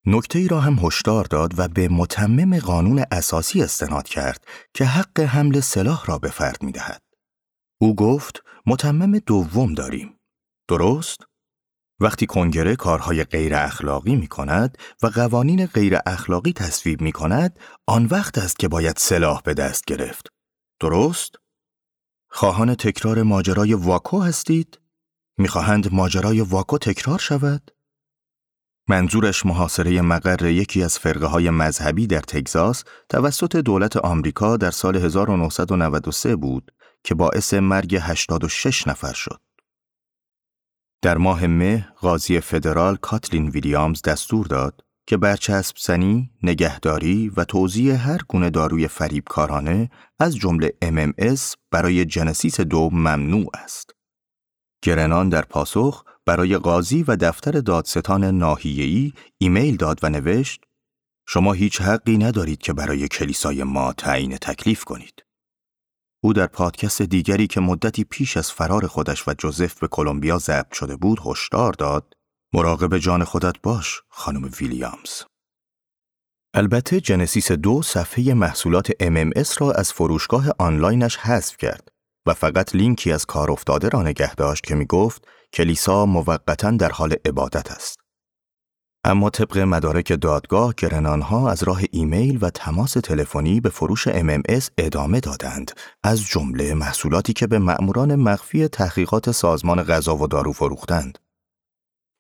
نکته 0.07 0.39
ای 0.39 0.49
را 0.49 0.61
هم 0.61 0.79
هشدار 0.83 1.25
داد 1.25 1.59
و 1.59 1.69
به 1.69 1.89
متمم 1.89 2.59
قانون 2.59 3.05
اساسی 3.11 3.63
استناد 3.63 4.09
کرد 4.09 4.45
که 4.75 4.85
حق 4.85 5.21
حمل 5.21 5.61
سلاح 5.61 6.05
را 6.07 6.19
به 6.19 6.29
فرد 6.29 6.63
می 6.63 6.73
دهد. 6.73 7.03
او 7.81 7.95
گفت 7.95 8.43
متمم 8.67 9.19
دوم 9.19 9.75
داریم. 9.75 10.19
درست؟ 10.69 11.21
وقتی 12.01 12.27
کنگره 12.27 12.77
کارهای 12.77 13.25
غیر 13.25 13.55
اخلاقی 13.55 14.17
می 14.17 14.27
کند 14.27 14.79
و 15.03 15.07
قوانین 15.07 15.67
غیر 15.67 15.99
اخلاقی 16.07 16.53
تصویب 16.53 17.01
می 17.01 17.13
کند، 17.13 17.59
آن 17.87 18.07
وقت 18.07 18.39
است 18.39 18.59
که 18.59 18.69
باید 18.69 18.97
سلاح 18.97 19.43
به 19.43 19.55
دست 19.55 19.85
گرفت. 19.85 20.27
درست؟ 20.81 21.35
خواهان 22.31 22.75
تکرار 22.75 23.23
ماجرای 23.23 23.75
واکو 23.75 24.21
هستید؟ 24.21 24.81
می‌خواهند 25.39 25.93
ماجرای 25.93 26.41
واکو 26.41 26.79
تکرار 26.79 27.19
شود؟ 27.19 27.71
منظورش 28.91 29.47
محاصره 29.47 30.01
مقر 30.01 30.47
یکی 30.47 30.83
از 30.83 30.99
فرقه 30.99 31.27
های 31.27 31.51
مذهبی 31.51 32.07
در 32.07 32.21
تگزاس 32.21 32.85
توسط 33.09 33.57
دولت 33.57 33.97
آمریکا 33.97 34.57
در 34.57 34.71
سال 34.71 34.97
1993 34.97 36.37
بود 36.37 36.73
که 37.05 37.15
باعث 37.15 37.55
مرگ 37.55 37.99
86 38.01 38.87
نفر 38.89 39.13
شد. 39.13 39.41
در 41.03 41.19
ماه 41.19 41.47
مه 41.47 41.89
قاضی 42.01 42.41
فدرال 42.41 42.97
کاتلین 42.97 43.49
ویلیامز 43.49 44.03
دستور 44.03 44.47
داد 44.47 44.85
که 45.07 45.17
برچسب 45.17 45.77
زنی، 45.79 46.31
نگهداری 46.43 47.29
و 47.37 47.45
توزیع 47.45 47.95
هر 47.95 48.19
گونه 48.29 48.51
داروی 48.51 48.89
فریبکارانه 48.89 49.91
از 50.19 50.37
جمله 50.37 50.73
MMS 50.85 51.41
برای 51.71 52.05
جنسیس 52.05 52.61
دو 52.61 52.91
ممنوع 52.93 53.51
است. 53.55 53.95
گرنان 54.83 55.29
در 55.29 55.43
پاسخ 55.43 56.05
برای 56.27 56.57
قاضی 56.57 57.03
و 57.03 57.17
دفتر 57.17 57.53
دادستان 57.53 58.25
ناحیه‌ای 58.25 59.13
ایمیل 59.39 59.77
داد 59.77 59.99
و 60.03 60.11
نوشت 60.11 60.65
شما 61.29 61.53
هیچ 61.53 61.81
حقی 61.81 62.19
ندارید 62.19 62.59
که 62.59 62.73
برای 62.73 63.09
کلیسای 63.09 63.65
ما 63.65 63.93
تعیین 63.93 64.37
تکلیف 64.37 64.85
کنید. 64.85 65.25
او 66.23 66.33
در 66.33 66.47
پادکست 66.47 67.03
دیگری 67.03 67.47
که 67.47 67.61
مدتی 67.61 68.05
پیش 68.05 68.37
از 68.37 68.53
فرار 68.53 68.87
خودش 68.87 69.29
و 69.29 69.35
جوزف 69.39 69.79
به 69.79 69.89
کلمبیا 69.89 70.39
ضبط 70.39 70.73
شده 70.73 70.97
بود 70.97 71.21
هشدار 71.27 71.73
داد 71.73 72.15
مراقب 72.55 72.99
جان 72.99 73.25
خودت 73.25 73.55
باش 73.63 74.01
خانم 74.09 74.51
ویلیامز. 74.61 75.23
البته 76.55 77.01
جنسیس 77.01 77.53
دو 77.53 77.83
صفحه 77.83 78.35
محصولات 78.35 78.91
MMS 78.91 79.59
را 79.59 79.73
از 79.73 79.93
فروشگاه 79.93 80.47
آنلاینش 80.59 81.17
حذف 81.17 81.57
کرد 81.57 81.89
و 82.27 82.35
فقط 82.35 82.75
لینکی 82.75 83.13
از 83.13 83.27
کار 83.27 83.51
افتاده 83.51 83.89
را 83.89 84.03
نگه 84.03 84.35
داشت 84.35 84.65
که 84.65 84.75
می 84.75 84.87
گفت 84.87 85.29
کلیسا 85.53 86.07
موقتا 86.07 86.71
در 86.71 86.91
حال 86.91 87.15
عبادت 87.25 87.71
است. 87.71 88.01
اما 89.05 89.31
طبق 89.31 89.59
مدارک 89.59 90.21
دادگاه 90.21 90.75
گرنانها 90.77 91.51
از 91.51 91.63
راه 91.63 91.81
ایمیل 91.91 92.39
و 92.41 92.51
تماس 92.51 92.93
تلفنی 92.93 93.61
به 93.61 93.69
فروش 93.69 94.09
MMS 94.09 94.69
ادامه 94.79 95.21
دادند 95.21 95.73
از 96.03 96.23
جمله 96.23 96.75
محصولاتی 96.75 97.33
که 97.33 97.47
به 97.47 97.59
مأموران 97.59 98.15
مخفی 98.15 98.69
تحقیقات 98.69 99.31
سازمان 99.31 99.83
غذا 99.83 100.17
و 100.17 100.27
دارو 100.27 100.53
فروختند. 100.53 101.19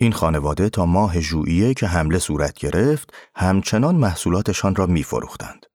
این 0.00 0.12
خانواده 0.12 0.68
تا 0.68 0.86
ماه 0.86 1.20
ژوئیه 1.20 1.74
که 1.74 1.86
حمله 1.86 2.18
صورت 2.18 2.58
گرفت 2.58 3.14
همچنان 3.34 3.94
محصولاتشان 3.94 4.74
را 4.74 4.86
می 4.86 5.02
فروختند. 5.02 5.66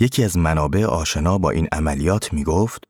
یکی 0.00 0.24
از 0.24 0.38
منابع 0.38 0.84
آشنا 0.84 1.38
با 1.38 1.50
این 1.50 1.68
عملیات 1.72 2.32
می 2.32 2.44
گفت 2.44 2.84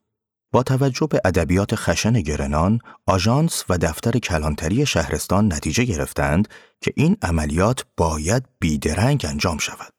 با 0.53 0.63
توجه 0.63 1.07
به 1.07 1.21
ادبیات 1.25 1.75
خشن 1.75 2.13
گرنان، 2.13 2.79
آژانس 3.07 3.65
و 3.69 3.79
دفتر 3.79 4.19
کلانتری 4.19 4.87
شهرستان 4.87 5.53
نتیجه 5.53 5.85
گرفتند 5.85 6.49
که 6.81 6.93
این 6.97 7.17
عملیات 7.23 7.85
باید 7.97 8.45
بیدرنگ 8.59 9.27
انجام 9.29 9.59
شود. 9.59 9.93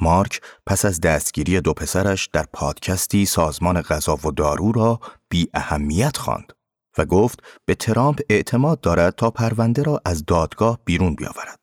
مارک 0.00 0.40
پس 0.66 0.84
از 0.84 1.00
دستگیری 1.00 1.60
دو 1.60 1.74
پسرش 1.74 2.28
در 2.32 2.46
پادکستی 2.52 3.26
سازمان 3.26 3.82
غذا 3.82 4.18
و 4.24 4.30
دارو 4.30 4.72
را 4.72 5.00
بی 5.30 5.48
اهمیت 5.54 6.16
خواند 6.16 6.52
و 6.98 7.04
گفت 7.04 7.42
به 7.64 7.74
ترامپ 7.74 8.20
اعتماد 8.30 8.80
دارد 8.80 9.14
تا 9.14 9.30
پرونده 9.30 9.82
را 9.82 10.00
از 10.04 10.24
دادگاه 10.24 10.78
بیرون 10.84 11.14
بیاورد. 11.14 11.60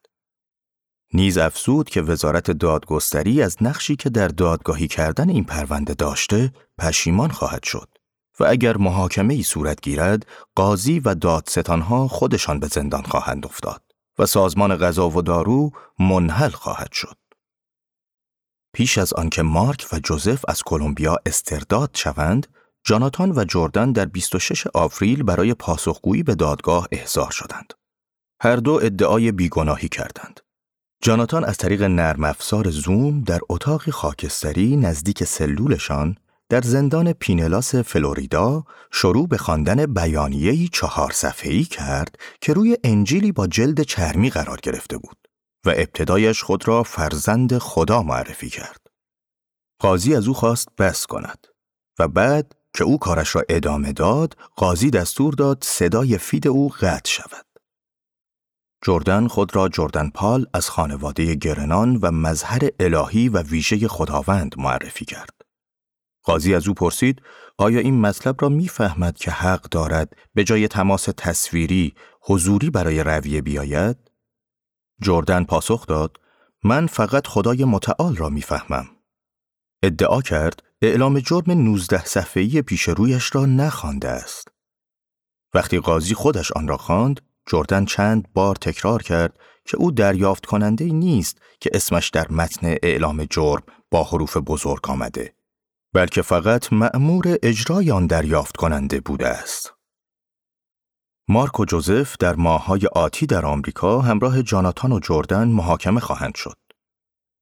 نیز 1.13 1.37
افزود 1.37 1.89
که 1.89 2.01
وزارت 2.01 2.51
دادگستری 2.51 3.41
از 3.41 3.57
نقشی 3.61 3.95
که 3.95 4.09
در 4.09 4.27
دادگاهی 4.27 4.87
کردن 4.87 5.29
این 5.29 5.43
پرونده 5.43 5.93
داشته 5.93 6.51
پشیمان 6.81 7.31
خواهد 7.31 7.63
شد 7.63 7.89
و 8.39 8.43
اگر 8.43 8.77
محاکمه 8.77 9.33
ای 9.33 9.43
صورت 9.43 9.81
گیرد 9.81 10.25
قاضی 10.55 10.99
و 10.99 11.15
دادستانها 11.15 12.07
خودشان 12.07 12.59
به 12.59 12.67
زندان 12.67 13.03
خواهند 13.03 13.45
افتاد 13.45 13.81
و 14.19 14.25
سازمان 14.25 14.75
غذا 14.75 15.09
و 15.09 15.21
دارو 15.21 15.71
منحل 15.99 16.49
خواهد 16.49 16.91
شد. 16.91 17.17
پیش 18.73 18.97
از 18.97 19.13
آنکه 19.13 19.41
مارک 19.41 19.87
و 19.91 19.99
جوزف 19.99 20.45
از 20.47 20.63
کلمبیا 20.63 21.17
استرداد 21.25 21.89
شوند، 21.93 22.47
جاناتان 22.83 23.31
و 23.31 23.45
جردن 23.45 23.91
در 23.91 24.05
26 24.05 24.67
آوریل 24.73 25.23
برای 25.23 25.53
پاسخگویی 25.53 26.23
به 26.23 26.35
دادگاه 26.35 26.87
احضار 26.91 27.31
شدند. 27.31 27.73
هر 28.41 28.55
دو 28.55 28.79
ادعای 28.83 29.31
بیگناهی 29.31 29.89
کردند. 29.89 30.39
جاناتان 31.03 31.43
از 31.43 31.57
طریق 31.57 31.83
نرم 31.83 32.23
افزار 32.23 32.69
زوم 32.69 33.21
در 33.21 33.39
اتاق 33.49 33.89
خاکستری 33.89 34.75
نزدیک 34.77 35.23
سلولشان 35.23 36.15
در 36.51 36.61
زندان 36.61 37.13
پینلاس 37.13 37.75
فلوریدا 37.75 38.63
شروع 38.91 39.27
به 39.27 39.37
خواندن 39.37 39.85
بیانیه‌ای 39.85 40.69
چهار 40.73 41.11
صفحه‌ای 41.11 41.63
کرد 41.63 42.15
که 42.41 42.53
روی 42.53 42.77
انجیلی 42.83 43.31
با 43.31 43.47
جلد 43.47 43.81
چرمی 43.81 44.29
قرار 44.29 44.59
گرفته 44.63 44.97
بود 44.97 45.17
و 45.65 45.69
ابتدایش 45.69 46.43
خود 46.43 46.67
را 46.67 46.83
فرزند 46.83 47.57
خدا 47.57 48.03
معرفی 48.03 48.49
کرد. 48.49 48.87
قاضی 49.79 50.15
از 50.15 50.27
او 50.27 50.33
خواست 50.33 50.69
بس 50.77 51.05
کند 51.05 51.47
و 51.99 52.07
بعد 52.07 52.55
که 52.73 52.83
او 52.83 52.99
کارش 52.99 53.35
را 53.35 53.43
ادامه 53.49 53.93
داد، 53.93 54.37
قاضی 54.55 54.89
دستور 54.89 55.33
داد 55.33 55.63
صدای 55.63 56.17
فید 56.17 56.47
او 56.47 56.69
قطع 56.69 57.09
شود. 57.09 57.45
جردن 58.85 59.27
خود 59.27 59.55
را 59.55 59.69
جردن 59.69 60.09
پال 60.09 60.45
از 60.53 60.69
خانواده 60.69 61.35
گرنان 61.35 61.99
و 62.01 62.11
مظهر 62.11 62.69
الهی 62.79 63.29
و 63.29 63.41
ویژه 63.41 63.87
خداوند 63.87 64.55
معرفی 64.57 65.05
کرد. 65.05 65.40
قاضی 66.23 66.55
از 66.55 66.67
او 66.67 66.73
پرسید 66.73 67.21
آیا 67.57 67.79
این 67.79 68.01
مطلب 68.01 68.35
را 68.39 68.49
می‌فهمد 68.49 69.17
که 69.17 69.31
حق 69.31 69.61
دارد 69.61 70.15
به 70.33 70.43
جای 70.43 70.67
تماس 70.67 71.07
تصویری 71.17 71.93
حضوری 72.21 72.69
برای 72.69 73.03
رویه 73.03 73.41
بیاید؟ 73.41 73.97
جردن 75.01 75.43
پاسخ 75.43 75.87
داد 75.87 76.19
من 76.63 76.87
فقط 76.87 77.27
خدای 77.27 77.65
متعال 77.65 78.15
را 78.15 78.29
می‌فهمم. 78.29 78.87
ادعا 79.83 80.21
کرد 80.21 80.63
اعلام 80.81 81.19
جرم 81.19 81.51
19 81.51 82.05
صفحه‌ای 82.05 82.61
پیش 82.61 82.81
رویش 82.81 83.35
را 83.35 83.45
نخوانده 83.45 84.09
است. 84.09 84.47
وقتی 85.53 85.79
قاضی 85.79 86.13
خودش 86.13 86.51
آن 86.51 86.67
را 86.67 86.77
خواند، 86.77 87.21
جردن 87.45 87.85
چند 87.85 88.33
بار 88.33 88.55
تکرار 88.55 89.03
کرد 89.03 89.39
که 89.65 89.77
او 89.77 89.91
دریافت 89.91 90.45
کننده 90.45 90.85
نیست 90.85 91.37
که 91.59 91.69
اسمش 91.73 92.09
در 92.09 92.31
متن 92.31 92.75
اعلام 92.83 93.25
جرم 93.25 93.63
با 93.91 94.03
حروف 94.03 94.37
بزرگ 94.37 94.89
آمده 94.89 95.33
بلکه 95.93 96.21
فقط 96.21 96.73
مأمور 96.73 97.37
اجرای 97.43 97.91
آن 97.91 98.07
دریافت 98.07 98.57
کننده 98.57 98.99
بوده 98.99 99.27
است. 99.27 99.73
مارک 101.27 101.59
و 101.59 101.65
جوزف 101.65 102.17
در 102.17 102.35
ماههای 102.35 102.87
آتی 102.87 103.25
در 103.25 103.45
آمریکا 103.45 104.01
همراه 104.01 104.43
جاناتان 104.43 104.91
و 104.91 104.99
جردن 104.99 105.47
محاکمه 105.47 105.99
خواهند 105.99 106.35
شد. 106.35 106.57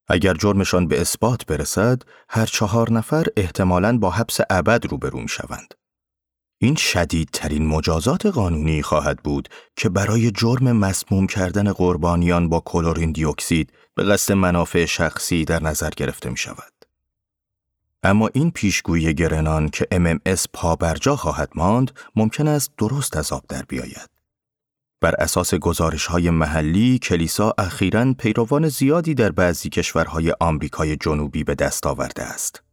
اگر 0.07 0.33
جرمشان 0.33 0.87
به 0.87 1.01
اثبات 1.01 1.45
برسد، 1.45 2.01
هر 2.29 2.45
چهار 2.45 2.91
نفر 2.91 3.25
احتمالاً 3.37 3.97
با 3.97 4.09
حبس 4.09 4.37
ابد 4.49 4.85
روبرو 4.85 5.27
شوند. 5.27 5.73
این 6.61 6.75
شدیدترین 6.75 7.67
مجازات 7.67 8.25
قانونی 8.25 8.81
خواهد 8.81 9.23
بود 9.23 9.49
که 9.75 9.89
برای 9.89 10.31
جرم 10.31 10.71
مسموم 10.71 11.27
کردن 11.27 11.71
قربانیان 11.71 12.49
با 12.49 12.59
کلورین 12.65 13.11
دیوکسید 13.11 13.73
به 13.95 14.03
قصد 14.03 14.33
منافع 14.33 14.85
شخصی 14.85 15.45
در 15.45 15.63
نظر 15.63 15.89
گرفته 15.89 16.29
می 16.29 16.37
شود. 16.37 16.78
اما 18.03 18.29
این 18.33 18.51
پیشگویی 18.51 19.13
گرنان 19.13 19.69
که 19.69 19.87
MMS 19.91 20.45
پابرجا 20.53 21.15
خواهد 21.15 21.49
ماند 21.55 21.91
ممکن 22.15 22.47
است 22.47 22.71
درست 22.77 23.17
از 23.17 23.31
آب 23.31 23.43
در 23.49 23.61
بیاید. 23.61 24.09
بر 25.01 25.15
اساس 25.15 25.53
گزارش 25.53 26.05
های 26.05 26.29
محلی 26.29 26.99
کلیسا 26.99 27.53
اخیرا 27.57 28.13
پیروان 28.13 28.69
زیادی 28.69 29.13
در 29.13 29.31
بعضی 29.31 29.69
کشورهای 29.69 30.33
آمریکای 30.39 30.95
جنوبی 30.95 31.43
به 31.43 31.55
دست 31.55 31.87
آورده 31.87 32.23
است. 32.23 32.63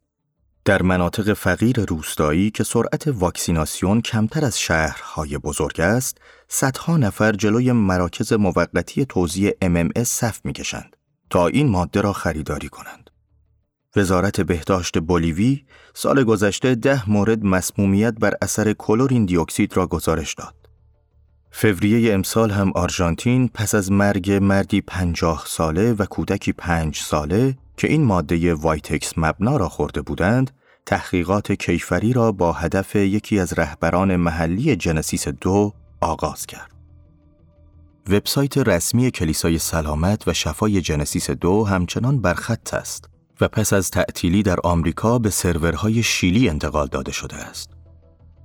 در 0.64 0.82
مناطق 0.82 1.32
فقیر 1.32 1.84
روستایی 1.84 2.50
که 2.50 2.64
سرعت 2.64 3.08
واکسیناسیون 3.08 4.00
کمتر 4.00 4.44
از 4.44 4.60
شهرهای 4.60 5.38
بزرگ 5.38 5.80
است، 5.80 6.18
صدها 6.48 6.96
نفر 6.96 7.32
جلوی 7.32 7.72
مراکز 7.72 8.32
موقتی 8.32 9.04
توزیع 9.04 9.52
MMS 9.64 10.02
صف 10.02 10.40
می‌کشند 10.44 10.96
تا 11.30 11.46
این 11.46 11.68
ماده 11.68 12.00
را 12.00 12.12
خریداری 12.12 12.68
کنند. 12.68 13.05
وزارت 13.97 14.40
بهداشت 14.40 14.99
بولیوی 14.99 15.64
سال 15.94 16.24
گذشته 16.24 16.74
ده 16.74 17.11
مورد 17.11 17.44
مسمومیت 17.44 18.14
بر 18.20 18.34
اثر 18.42 18.72
کلورین 18.72 19.24
دیوکسید 19.24 19.76
را 19.76 19.86
گزارش 19.86 20.34
داد. 20.34 20.55
فوریه 21.51 22.14
امسال 22.14 22.51
هم 22.51 22.72
آرژانتین 22.74 23.49
پس 23.49 23.74
از 23.74 23.92
مرگ 23.92 24.32
مردی 24.32 24.80
پنجاه 24.80 25.44
ساله 25.47 25.92
و 25.92 26.05
کودکی 26.05 26.53
پنج 26.53 26.97
ساله 26.97 27.57
که 27.76 27.88
این 27.88 28.05
ماده 28.05 28.55
وایتکس 28.55 29.12
مبنا 29.16 29.57
را 29.57 29.68
خورده 29.68 30.03
بودند، 30.03 30.51
تحقیقات 30.86 31.53
کیفری 31.53 32.12
را 32.12 32.32
با 32.32 32.53
هدف 32.53 32.97
یکی 32.97 33.38
از 33.38 33.59
رهبران 33.59 34.16
محلی 34.16 34.76
جنسیس 34.76 35.28
دو 35.28 35.72
آغاز 36.01 36.47
کرد. 36.47 36.70
وبسایت 38.11 38.59
رسمی 38.59 39.11
کلیسای 39.11 39.59
سلامت 39.59 40.28
و 40.28 40.32
شفای 40.32 40.80
جنسیس 40.80 41.30
دو 41.30 41.64
همچنان 41.64 42.20
برخط 42.20 42.74
است 42.74 43.09
و 43.41 43.49
پس 43.49 43.72
از 43.72 43.91
تعطیلی 43.91 44.43
در 44.43 44.57
آمریکا 44.64 45.18
به 45.18 45.30
سرورهای 45.30 46.03
شیلی 46.03 46.49
انتقال 46.49 46.87
داده 46.87 47.12
شده 47.12 47.37
است. 47.37 47.70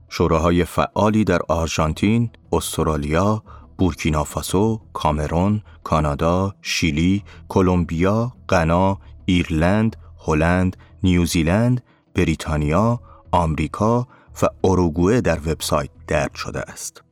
شوراهای 0.09 0.65
فعالی 0.65 1.23
در 1.23 1.39
آرژانتین، 1.47 2.29
استرالیا، 2.51 3.43
بورکینافاسو، 3.77 4.81
کامرون، 4.93 5.61
کانادا، 5.83 6.55
شیلی، 6.61 7.23
کلمبیا، 7.49 8.33
غنا، 8.49 8.99
ایرلند، 9.25 9.95
هلند، 10.27 10.77
نیوزیلند، 11.03 11.83
بریتانیا، 12.15 12.99
آمریکا 13.31 14.07
و 14.41 14.47
اروگوئه 14.63 15.21
در 15.21 15.39
وبسایت 15.39 15.89
درد 16.07 16.35
شده 16.35 16.59
است. 16.59 17.03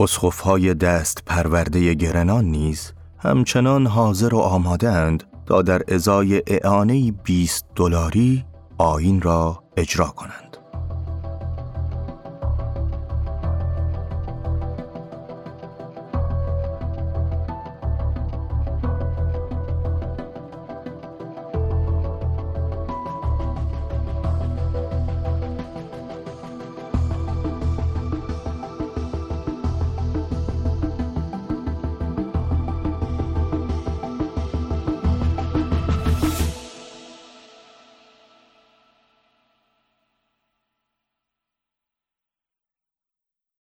اسخفهای 0.00 0.74
دست 0.74 1.22
پرورده 1.26 1.94
گرنان 1.94 2.44
نیز 2.44 2.92
همچنان 3.18 3.86
حاضر 3.86 4.34
و 4.34 4.38
آماده 4.38 4.88
اند 4.88 5.24
تا 5.46 5.62
در 5.62 5.82
ازای 5.88 6.42
اعانه 6.46 7.12
20 7.12 7.64
دلاری 7.74 8.44
آین 8.78 9.20
را 9.20 9.62
اجرا 9.76 10.06
کنند. 10.06 10.45